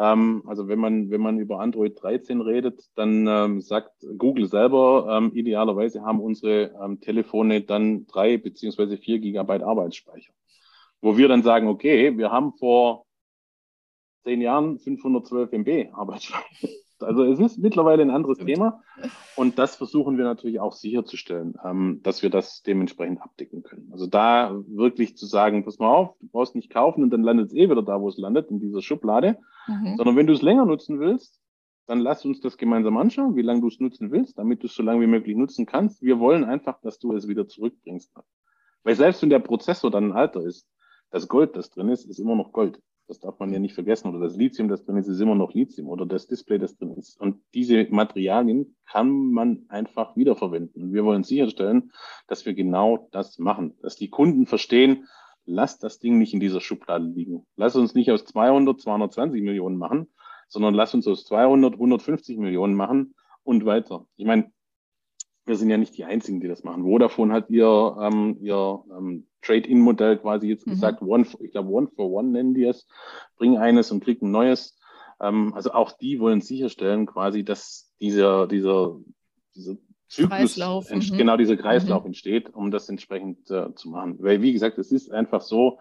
Ähm, 0.01 0.41
also 0.47 0.67
wenn 0.67 0.79
man, 0.79 1.11
wenn 1.11 1.21
man 1.21 1.37
über 1.37 1.59
Android 1.59 2.01
13 2.01 2.41
redet, 2.41 2.89
dann 2.95 3.27
ähm, 3.27 3.61
sagt 3.61 3.91
Google 4.17 4.47
selber, 4.47 5.05
ähm, 5.11 5.31
idealerweise 5.35 6.01
haben 6.01 6.19
unsere 6.19 6.73
ähm, 6.83 6.99
Telefone 6.99 7.61
dann 7.61 8.07
drei 8.07 8.37
beziehungsweise 8.37 8.97
vier 8.97 9.19
Gigabyte 9.19 9.61
Arbeitsspeicher. 9.61 10.33
Wo 11.01 11.17
wir 11.17 11.27
dann 11.27 11.43
sagen, 11.43 11.67
okay, 11.67 12.17
wir 12.17 12.31
haben 12.31 12.53
vor 12.53 13.05
zehn 14.23 14.41
Jahren 14.41 14.79
512 14.79 15.51
MB 15.51 15.93
Arbeitsspeicher. 15.93 16.67
Also 17.03 17.23
es 17.23 17.39
ist 17.39 17.57
mittlerweile 17.59 18.01
ein 18.01 18.09
anderes 18.09 18.37
Thema 18.37 18.81
und 19.35 19.57
das 19.59 19.75
versuchen 19.75 20.17
wir 20.17 20.25
natürlich 20.25 20.59
auch 20.59 20.73
sicherzustellen, 20.73 21.55
ähm, 21.63 21.99
dass 22.03 22.21
wir 22.21 22.29
das 22.29 22.63
dementsprechend 22.63 23.21
abdecken 23.21 23.63
können. 23.63 23.89
Also 23.91 24.07
da 24.07 24.55
wirklich 24.67 25.17
zu 25.17 25.25
sagen, 25.25 25.63
pass 25.65 25.79
mal 25.79 25.93
auf, 25.93 26.17
du 26.19 26.27
brauchst 26.27 26.55
nicht 26.55 26.69
kaufen 26.69 27.03
und 27.03 27.09
dann 27.11 27.23
landet 27.23 27.47
es 27.47 27.53
eh 27.53 27.69
wieder 27.69 27.81
da, 27.81 28.01
wo 28.01 28.09
es 28.09 28.17
landet, 28.17 28.49
in 28.51 28.59
dieser 28.59 28.81
Schublade, 28.81 29.37
mhm. 29.67 29.95
sondern 29.97 30.15
wenn 30.15 30.27
du 30.27 30.33
es 30.33 30.41
länger 30.41 30.65
nutzen 30.65 30.99
willst, 30.99 31.41
dann 31.87 31.99
lass 31.99 32.23
uns 32.25 32.39
das 32.39 32.57
gemeinsam 32.57 32.97
anschauen, 32.97 33.35
wie 33.35 33.41
lange 33.41 33.61
du 33.61 33.67
es 33.67 33.79
nutzen 33.79 34.11
willst, 34.11 34.37
damit 34.37 34.63
du 34.63 34.67
es 34.67 34.75
so 34.75 34.83
lange 34.83 35.01
wie 35.01 35.07
möglich 35.07 35.35
nutzen 35.35 35.65
kannst. 35.65 36.01
Wir 36.01 36.19
wollen 36.19 36.43
einfach, 36.43 36.79
dass 36.81 36.99
du 36.99 37.13
es 37.13 37.27
wieder 37.27 37.47
zurückbringst. 37.47 38.13
Weil 38.83 38.95
selbst 38.95 39.21
wenn 39.21 39.29
der 39.29 39.39
Prozessor 39.39 39.91
dann 39.91 40.05
ein 40.05 40.11
alter 40.13 40.41
ist, 40.41 40.67
das 41.09 41.27
Gold, 41.27 41.55
das 41.55 41.69
drin 41.69 41.89
ist, 41.89 42.05
ist 42.05 42.19
immer 42.19 42.35
noch 42.35 42.53
Gold. 42.53 42.81
Das 43.11 43.19
darf 43.19 43.39
man 43.39 43.51
ja 43.51 43.59
nicht 43.59 43.73
vergessen. 43.73 44.07
Oder 44.07 44.21
das 44.21 44.37
Lithium, 44.37 44.69
das 44.69 44.85
drin 44.85 44.95
ist, 44.95 45.09
ist 45.09 45.19
immer 45.19 45.35
noch 45.35 45.53
Lithium. 45.53 45.89
Oder 45.89 46.05
das 46.05 46.27
Display, 46.27 46.57
das 46.57 46.77
drin 46.77 46.93
ist. 46.93 47.19
Und 47.19 47.41
diese 47.53 47.85
Materialien 47.89 48.77
kann 48.85 49.09
man 49.33 49.65
einfach 49.67 50.15
wiederverwenden. 50.15 50.93
wir 50.93 51.03
wollen 51.03 51.25
sicherstellen, 51.25 51.91
dass 52.27 52.45
wir 52.45 52.53
genau 52.53 53.09
das 53.11 53.37
machen. 53.37 53.77
Dass 53.81 53.97
die 53.97 54.09
Kunden 54.09 54.45
verstehen, 54.45 55.09
lass 55.43 55.77
das 55.77 55.99
Ding 55.99 56.19
nicht 56.19 56.33
in 56.33 56.39
dieser 56.39 56.61
Schublade 56.61 57.03
liegen. 57.03 57.45
Lass 57.57 57.75
uns 57.75 57.95
nicht 57.95 58.09
aus 58.11 58.23
200, 58.23 58.79
220 58.79 59.41
Millionen 59.41 59.75
machen, 59.75 60.07
sondern 60.47 60.73
lass 60.73 60.93
uns 60.93 61.05
aus 61.05 61.25
200, 61.25 61.73
150 61.73 62.37
Millionen 62.37 62.75
machen 62.75 63.13
und 63.43 63.65
weiter. 63.65 64.05
Ich 64.15 64.25
meine, 64.25 64.53
wir 65.51 65.57
sind 65.57 65.69
ja 65.69 65.77
nicht 65.77 65.97
die 65.97 66.05
Einzigen, 66.05 66.39
die 66.39 66.47
das 66.47 66.63
machen. 66.63 66.83
Vodafone 66.83 67.33
hat 67.33 67.49
ihr, 67.49 67.97
ähm, 67.99 68.37
ihr 68.39 68.79
ähm, 68.97 69.27
Trade-in-Modell 69.41 70.17
quasi 70.19 70.47
jetzt 70.47 70.65
mhm. 70.65 70.71
gesagt, 70.71 71.01
one, 71.01 71.27
ich 71.41 71.51
glaube, 71.51 71.69
One 71.69 71.89
for 71.93 72.09
One 72.09 72.29
nennen 72.29 72.53
die 72.53 72.63
es, 72.63 72.87
bring 73.35 73.57
eines 73.57 73.91
und 73.91 74.01
krieg 74.01 74.21
ein 74.21 74.31
neues. 74.31 74.79
Ähm, 75.19 75.53
also 75.53 75.73
auch 75.73 75.91
die 75.91 76.21
wollen 76.21 76.39
sicherstellen 76.39 77.05
quasi, 77.05 77.43
dass 77.43 77.91
dieser, 77.99 78.47
dieser, 78.47 78.97
dieser 79.53 79.75
Zyklus, 80.07 80.57
mhm. 80.57 81.17
genau 81.17 81.35
dieser 81.35 81.57
Kreislauf 81.57 82.03
mhm. 82.03 82.07
entsteht, 82.07 82.53
um 82.53 82.71
das 82.71 82.87
entsprechend 82.87 83.51
äh, 83.51 83.75
zu 83.75 83.89
machen. 83.89 84.15
Weil, 84.19 84.41
wie 84.41 84.53
gesagt, 84.53 84.77
es 84.77 84.89
ist 84.89 85.11
einfach 85.11 85.41
so, 85.41 85.79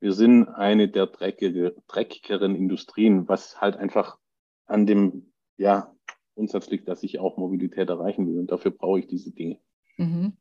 wir 0.00 0.14
sind 0.14 0.48
eine 0.48 0.88
der 0.88 1.06
dreckige, 1.06 1.76
dreckigeren 1.86 2.56
Industrien, 2.56 3.28
was 3.28 3.60
halt 3.60 3.76
einfach 3.76 4.16
an 4.64 4.86
dem, 4.86 5.32
ja, 5.58 5.94
Grundsatz 6.42 6.68
liegt, 6.70 6.88
dass 6.88 7.04
ich 7.04 7.20
auch 7.20 7.36
Mobilität 7.36 7.88
erreichen 7.88 8.26
will. 8.26 8.40
Und 8.40 8.50
dafür 8.50 8.72
brauche 8.72 8.98
ich 8.98 9.06
diese 9.06 9.30
Dinge. 9.30 9.58
Mhm. 9.96 10.32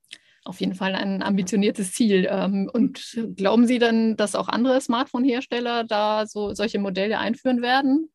Auf 0.44 0.60
jeden 0.60 0.74
Fall 0.74 0.96
ein 0.96 1.22
ambitioniertes 1.22 1.92
Ziel. 1.94 2.28
Ähm, 2.28 2.68
und 2.74 3.20
glauben 3.36 3.68
Sie 3.68 3.78
dann, 3.78 4.18
dass 4.18 4.34
auch 4.34 4.48
andere 4.48 4.82
Smartphone-Hersteller 4.82 5.84
da 5.84 6.26
so 6.26 6.56
solche 6.56 6.80
Modelle 6.80 7.20
einführen 7.20 7.62
werden? 7.62 8.10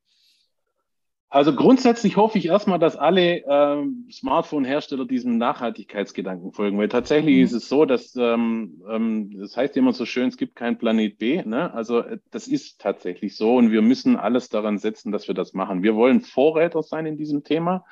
Also 1.37 1.55
grundsätzlich 1.55 2.17
hoffe 2.17 2.39
ich 2.39 2.47
erstmal, 2.47 2.79
dass 2.79 2.97
alle 2.97 3.45
ähm, 3.47 4.09
Smartphone-Hersteller 4.11 5.05
diesem 5.05 5.37
Nachhaltigkeitsgedanken 5.37 6.55
folgen, 6.55 6.79
weil 6.79 6.89
tatsächlich 6.89 7.37
mhm. 7.37 7.45
ist 7.45 7.53
es 7.53 7.69
so, 7.69 7.85
dass 7.85 8.17
ähm, 8.17 8.83
ähm, 8.89 9.39
das 9.39 9.55
heißt 9.55 9.77
immer 9.77 9.93
so 9.93 10.07
schön, 10.07 10.29
es 10.29 10.39
gibt 10.39 10.57
kein 10.57 10.79
Planet 10.79 11.19
B. 11.19 11.43
Ne? 11.45 11.75
Also 11.75 11.99
äh, 11.99 12.21
das 12.31 12.49
ist 12.49 12.81
tatsächlich 12.81 13.37
so 13.37 13.55
und 13.57 13.71
wir 13.71 13.83
müssen 13.83 14.17
alles 14.17 14.49
daran 14.49 14.79
setzen, 14.79 15.13
dass 15.13 15.29
wir 15.29 15.35
das 15.35 15.53
machen. 15.53 15.83
Wir 15.83 15.95
wollen 15.95 16.23
Vorräter 16.23 16.83
sein 16.83 17.05
in 17.05 17.19
diesem 17.19 17.45
Thema 17.45 17.85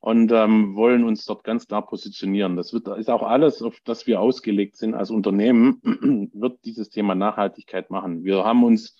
und 0.00 0.30
ähm, 0.30 0.76
wollen 0.76 1.04
uns 1.04 1.24
dort 1.24 1.44
ganz 1.44 1.66
klar 1.66 1.86
positionieren. 1.86 2.56
Das 2.56 2.74
wird, 2.74 2.88
ist 2.88 3.08
auch 3.08 3.22
alles, 3.22 3.62
auf 3.62 3.78
das 3.86 4.06
wir 4.06 4.20
ausgelegt 4.20 4.76
sind 4.76 4.92
als 4.92 5.10
Unternehmen, 5.10 5.80
wird 6.34 6.58
dieses 6.66 6.90
Thema 6.90 7.14
Nachhaltigkeit 7.14 7.88
machen. 7.88 8.22
Wir 8.22 8.44
haben 8.44 8.62
uns 8.64 8.98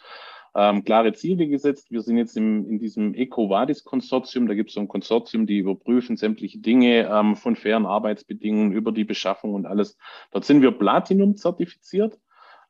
ähm, 0.55 0.85
klare 0.85 1.13
Ziele 1.15 1.49
gesetzt. 1.49 1.91
Wir 1.91 2.03
sind 2.03 2.19
jetzt 2.19 2.37
im, 2.37 2.69
in 2.69 2.79
diesem 2.79 3.15
EcoVadis-Konsortium. 3.15 4.47
Da 4.47 4.55
gibt 4.55 4.71
es 4.71 4.75
so 4.75 4.81
ein 4.81 4.89
Konsortium, 4.89 5.47
die 5.47 5.59
überprüfen 5.59 6.17
sämtliche 6.17 6.59
Dinge 6.59 7.09
ähm, 7.11 7.37
von 7.37 7.57
fairen 7.57 7.87
Arbeitsbedingungen 7.87 8.73
über 8.73 8.93
die 8.93 9.05
Beschaffung 9.05 9.55
und 9.55 9.67
alles. 9.67 9.97
Dort 10.31 10.45
sind 10.45 10.63
wir 10.63 10.73
Platinum 10.73 11.37
zertifiziert. 11.37 12.19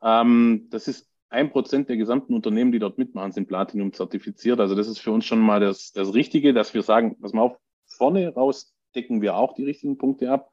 Ähm, 0.02 0.68
das 0.70 0.88
ist 0.88 1.08
ein 1.28 1.50
Prozent 1.50 1.88
der 1.88 1.96
gesamten 1.96 2.34
Unternehmen, 2.34 2.72
die 2.72 2.78
dort 2.78 2.98
mitmachen, 2.98 3.32
sind 3.32 3.48
Platinum 3.48 3.92
zertifiziert. 3.92 4.60
Also 4.60 4.74
das 4.74 4.86
ist 4.86 4.98
für 4.98 5.12
uns 5.12 5.24
schon 5.24 5.40
mal 5.40 5.60
das, 5.60 5.92
das 5.92 6.14
Richtige, 6.14 6.52
dass 6.52 6.74
wir 6.74 6.82
sagen, 6.82 7.16
pass 7.20 7.32
mal 7.32 7.42
auf, 7.42 7.56
vorne 7.86 8.32
raus 8.32 8.74
decken 8.94 9.22
wir 9.22 9.36
auch 9.36 9.54
die 9.54 9.64
richtigen 9.64 9.98
Punkte 9.98 10.30
ab. 10.30 10.52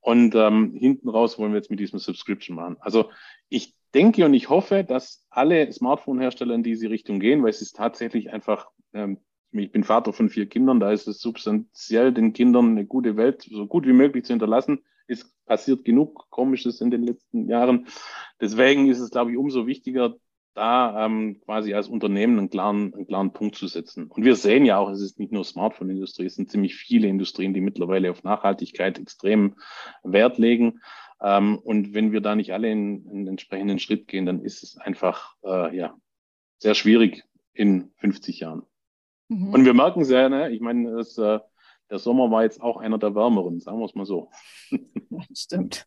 Und 0.00 0.34
ähm, 0.34 0.74
hinten 0.74 1.08
raus 1.08 1.38
wollen 1.38 1.52
wir 1.52 1.58
jetzt 1.58 1.70
mit 1.70 1.80
diesem 1.80 1.98
Subscription 1.98 2.56
machen. 2.56 2.76
Also 2.80 3.10
ich 3.48 3.74
denke 3.94 4.24
und 4.24 4.34
ich 4.34 4.48
hoffe, 4.48 4.84
dass 4.84 5.24
alle 5.30 5.72
Smartphone-Hersteller 5.72 6.54
in 6.54 6.62
diese 6.62 6.90
Richtung 6.90 7.20
gehen, 7.20 7.42
weil 7.42 7.50
es 7.50 7.62
ist 7.62 7.76
tatsächlich 7.76 8.32
einfach, 8.32 8.68
ähm, 8.92 9.18
ich 9.52 9.72
bin 9.72 9.84
Vater 9.84 10.12
von 10.12 10.28
vier 10.28 10.48
Kindern, 10.48 10.80
da 10.80 10.92
ist 10.92 11.08
es 11.08 11.20
substanziell 11.20 12.12
den 12.12 12.32
Kindern 12.32 12.70
eine 12.70 12.86
gute 12.86 13.16
Welt 13.16 13.42
so 13.42 13.66
gut 13.66 13.86
wie 13.86 13.92
möglich 13.92 14.24
zu 14.24 14.32
hinterlassen. 14.32 14.84
Ist 15.06 15.34
passiert 15.44 15.84
genug 15.84 16.30
Komisches 16.30 16.80
in 16.80 16.92
den 16.92 17.02
letzten 17.02 17.48
Jahren. 17.48 17.88
Deswegen 18.40 18.88
ist 18.88 19.00
es, 19.00 19.10
glaube 19.10 19.32
ich, 19.32 19.36
umso 19.36 19.66
wichtiger, 19.66 20.14
da 20.54 21.06
ähm, 21.06 21.40
quasi 21.44 21.74
als 21.74 21.88
Unternehmen 21.88 22.38
einen 22.38 22.50
klaren, 22.50 22.92
einen 22.94 23.06
klaren 23.06 23.32
Punkt 23.32 23.56
zu 23.56 23.66
setzen. 23.66 24.08
Und 24.08 24.24
wir 24.24 24.36
sehen 24.36 24.64
ja 24.64 24.78
auch, 24.78 24.90
es 24.90 25.00
ist 25.00 25.18
nicht 25.18 25.32
nur 25.32 25.44
Smartphone-Industrie, 25.44 26.26
es 26.26 26.34
sind 26.34 26.50
ziemlich 26.50 26.76
viele 26.76 27.08
Industrien, 27.08 27.54
die 27.54 27.60
mittlerweile 27.60 28.10
auf 28.10 28.24
Nachhaltigkeit 28.24 28.98
extrem 28.98 29.56
Wert 30.02 30.38
legen. 30.38 30.80
Ähm, 31.22 31.58
und 31.58 31.94
wenn 31.94 32.12
wir 32.12 32.20
da 32.20 32.34
nicht 32.34 32.52
alle 32.52 32.70
in, 32.70 33.06
in 33.10 33.26
entsprechenden 33.26 33.78
Schritt 33.78 34.08
gehen, 34.08 34.26
dann 34.26 34.42
ist 34.42 34.62
es 34.62 34.76
einfach 34.76 35.34
äh, 35.44 35.76
ja 35.76 35.94
sehr 36.58 36.74
schwierig 36.74 37.24
in 37.52 37.92
50 37.96 38.40
Jahren. 38.40 38.62
Mhm. 39.28 39.52
Und 39.52 39.64
wir 39.64 39.74
merken 39.74 40.04
sehr, 40.04 40.28
ne, 40.28 40.50
ich 40.50 40.60
meine, 40.60 40.96
das, 40.96 41.16
äh, 41.18 41.40
der 41.90 41.98
Sommer 41.98 42.30
war 42.30 42.44
jetzt 42.44 42.60
auch 42.60 42.76
einer 42.76 42.98
der 42.98 43.14
wärmeren, 43.14 43.60
sagen 43.60 43.78
wir 43.78 43.86
es 43.86 43.94
mal 43.94 44.06
so. 44.06 44.30
Stimmt. 45.34 45.86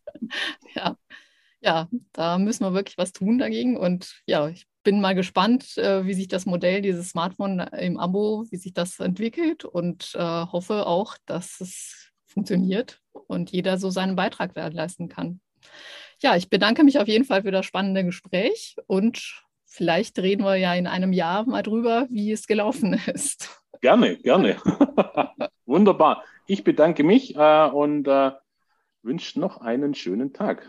Ja 0.74 0.96
ja, 1.64 1.88
da 2.12 2.38
müssen 2.38 2.64
wir 2.64 2.74
wirklich 2.74 2.98
was 2.98 3.12
tun 3.12 3.38
dagegen. 3.38 3.76
Und 3.76 4.22
ja, 4.26 4.48
ich 4.48 4.66
bin 4.82 5.00
mal 5.00 5.14
gespannt, 5.14 5.76
äh, 5.78 6.06
wie 6.06 6.14
sich 6.14 6.28
das 6.28 6.46
Modell, 6.46 6.82
dieses 6.82 7.08
Smartphone 7.10 7.60
im 7.60 7.98
Abo, 7.98 8.44
wie 8.50 8.56
sich 8.56 8.74
das 8.74 9.00
entwickelt 9.00 9.64
und 9.64 10.12
äh, 10.14 10.18
hoffe 10.18 10.86
auch, 10.86 11.16
dass 11.24 11.60
es 11.60 12.12
funktioniert 12.34 13.00
und 13.12 13.50
jeder 13.50 13.78
so 13.78 13.90
seinen 13.90 14.16
Beitrag 14.16 14.52
leisten 14.54 15.08
kann. 15.08 15.40
Ja, 16.20 16.36
ich 16.36 16.50
bedanke 16.50 16.84
mich 16.84 16.98
auf 16.98 17.08
jeden 17.08 17.24
Fall 17.24 17.42
für 17.42 17.50
das 17.50 17.66
spannende 17.66 18.04
Gespräch 18.04 18.76
und 18.86 19.42
vielleicht 19.64 20.18
reden 20.18 20.44
wir 20.44 20.56
ja 20.56 20.74
in 20.74 20.86
einem 20.86 21.12
Jahr 21.12 21.46
mal 21.46 21.62
drüber, 21.62 22.06
wie 22.10 22.32
es 22.32 22.46
gelaufen 22.46 22.94
ist. 23.12 23.62
Gerne, 23.80 24.16
gerne. 24.18 24.56
Wunderbar. 25.66 26.24
Ich 26.46 26.64
bedanke 26.64 27.04
mich 27.04 27.36
äh, 27.36 27.68
und 27.68 28.06
äh, 28.06 28.32
wünsche 29.02 29.40
noch 29.40 29.58
einen 29.60 29.94
schönen 29.94 30.32
Tag. 30.32 30.68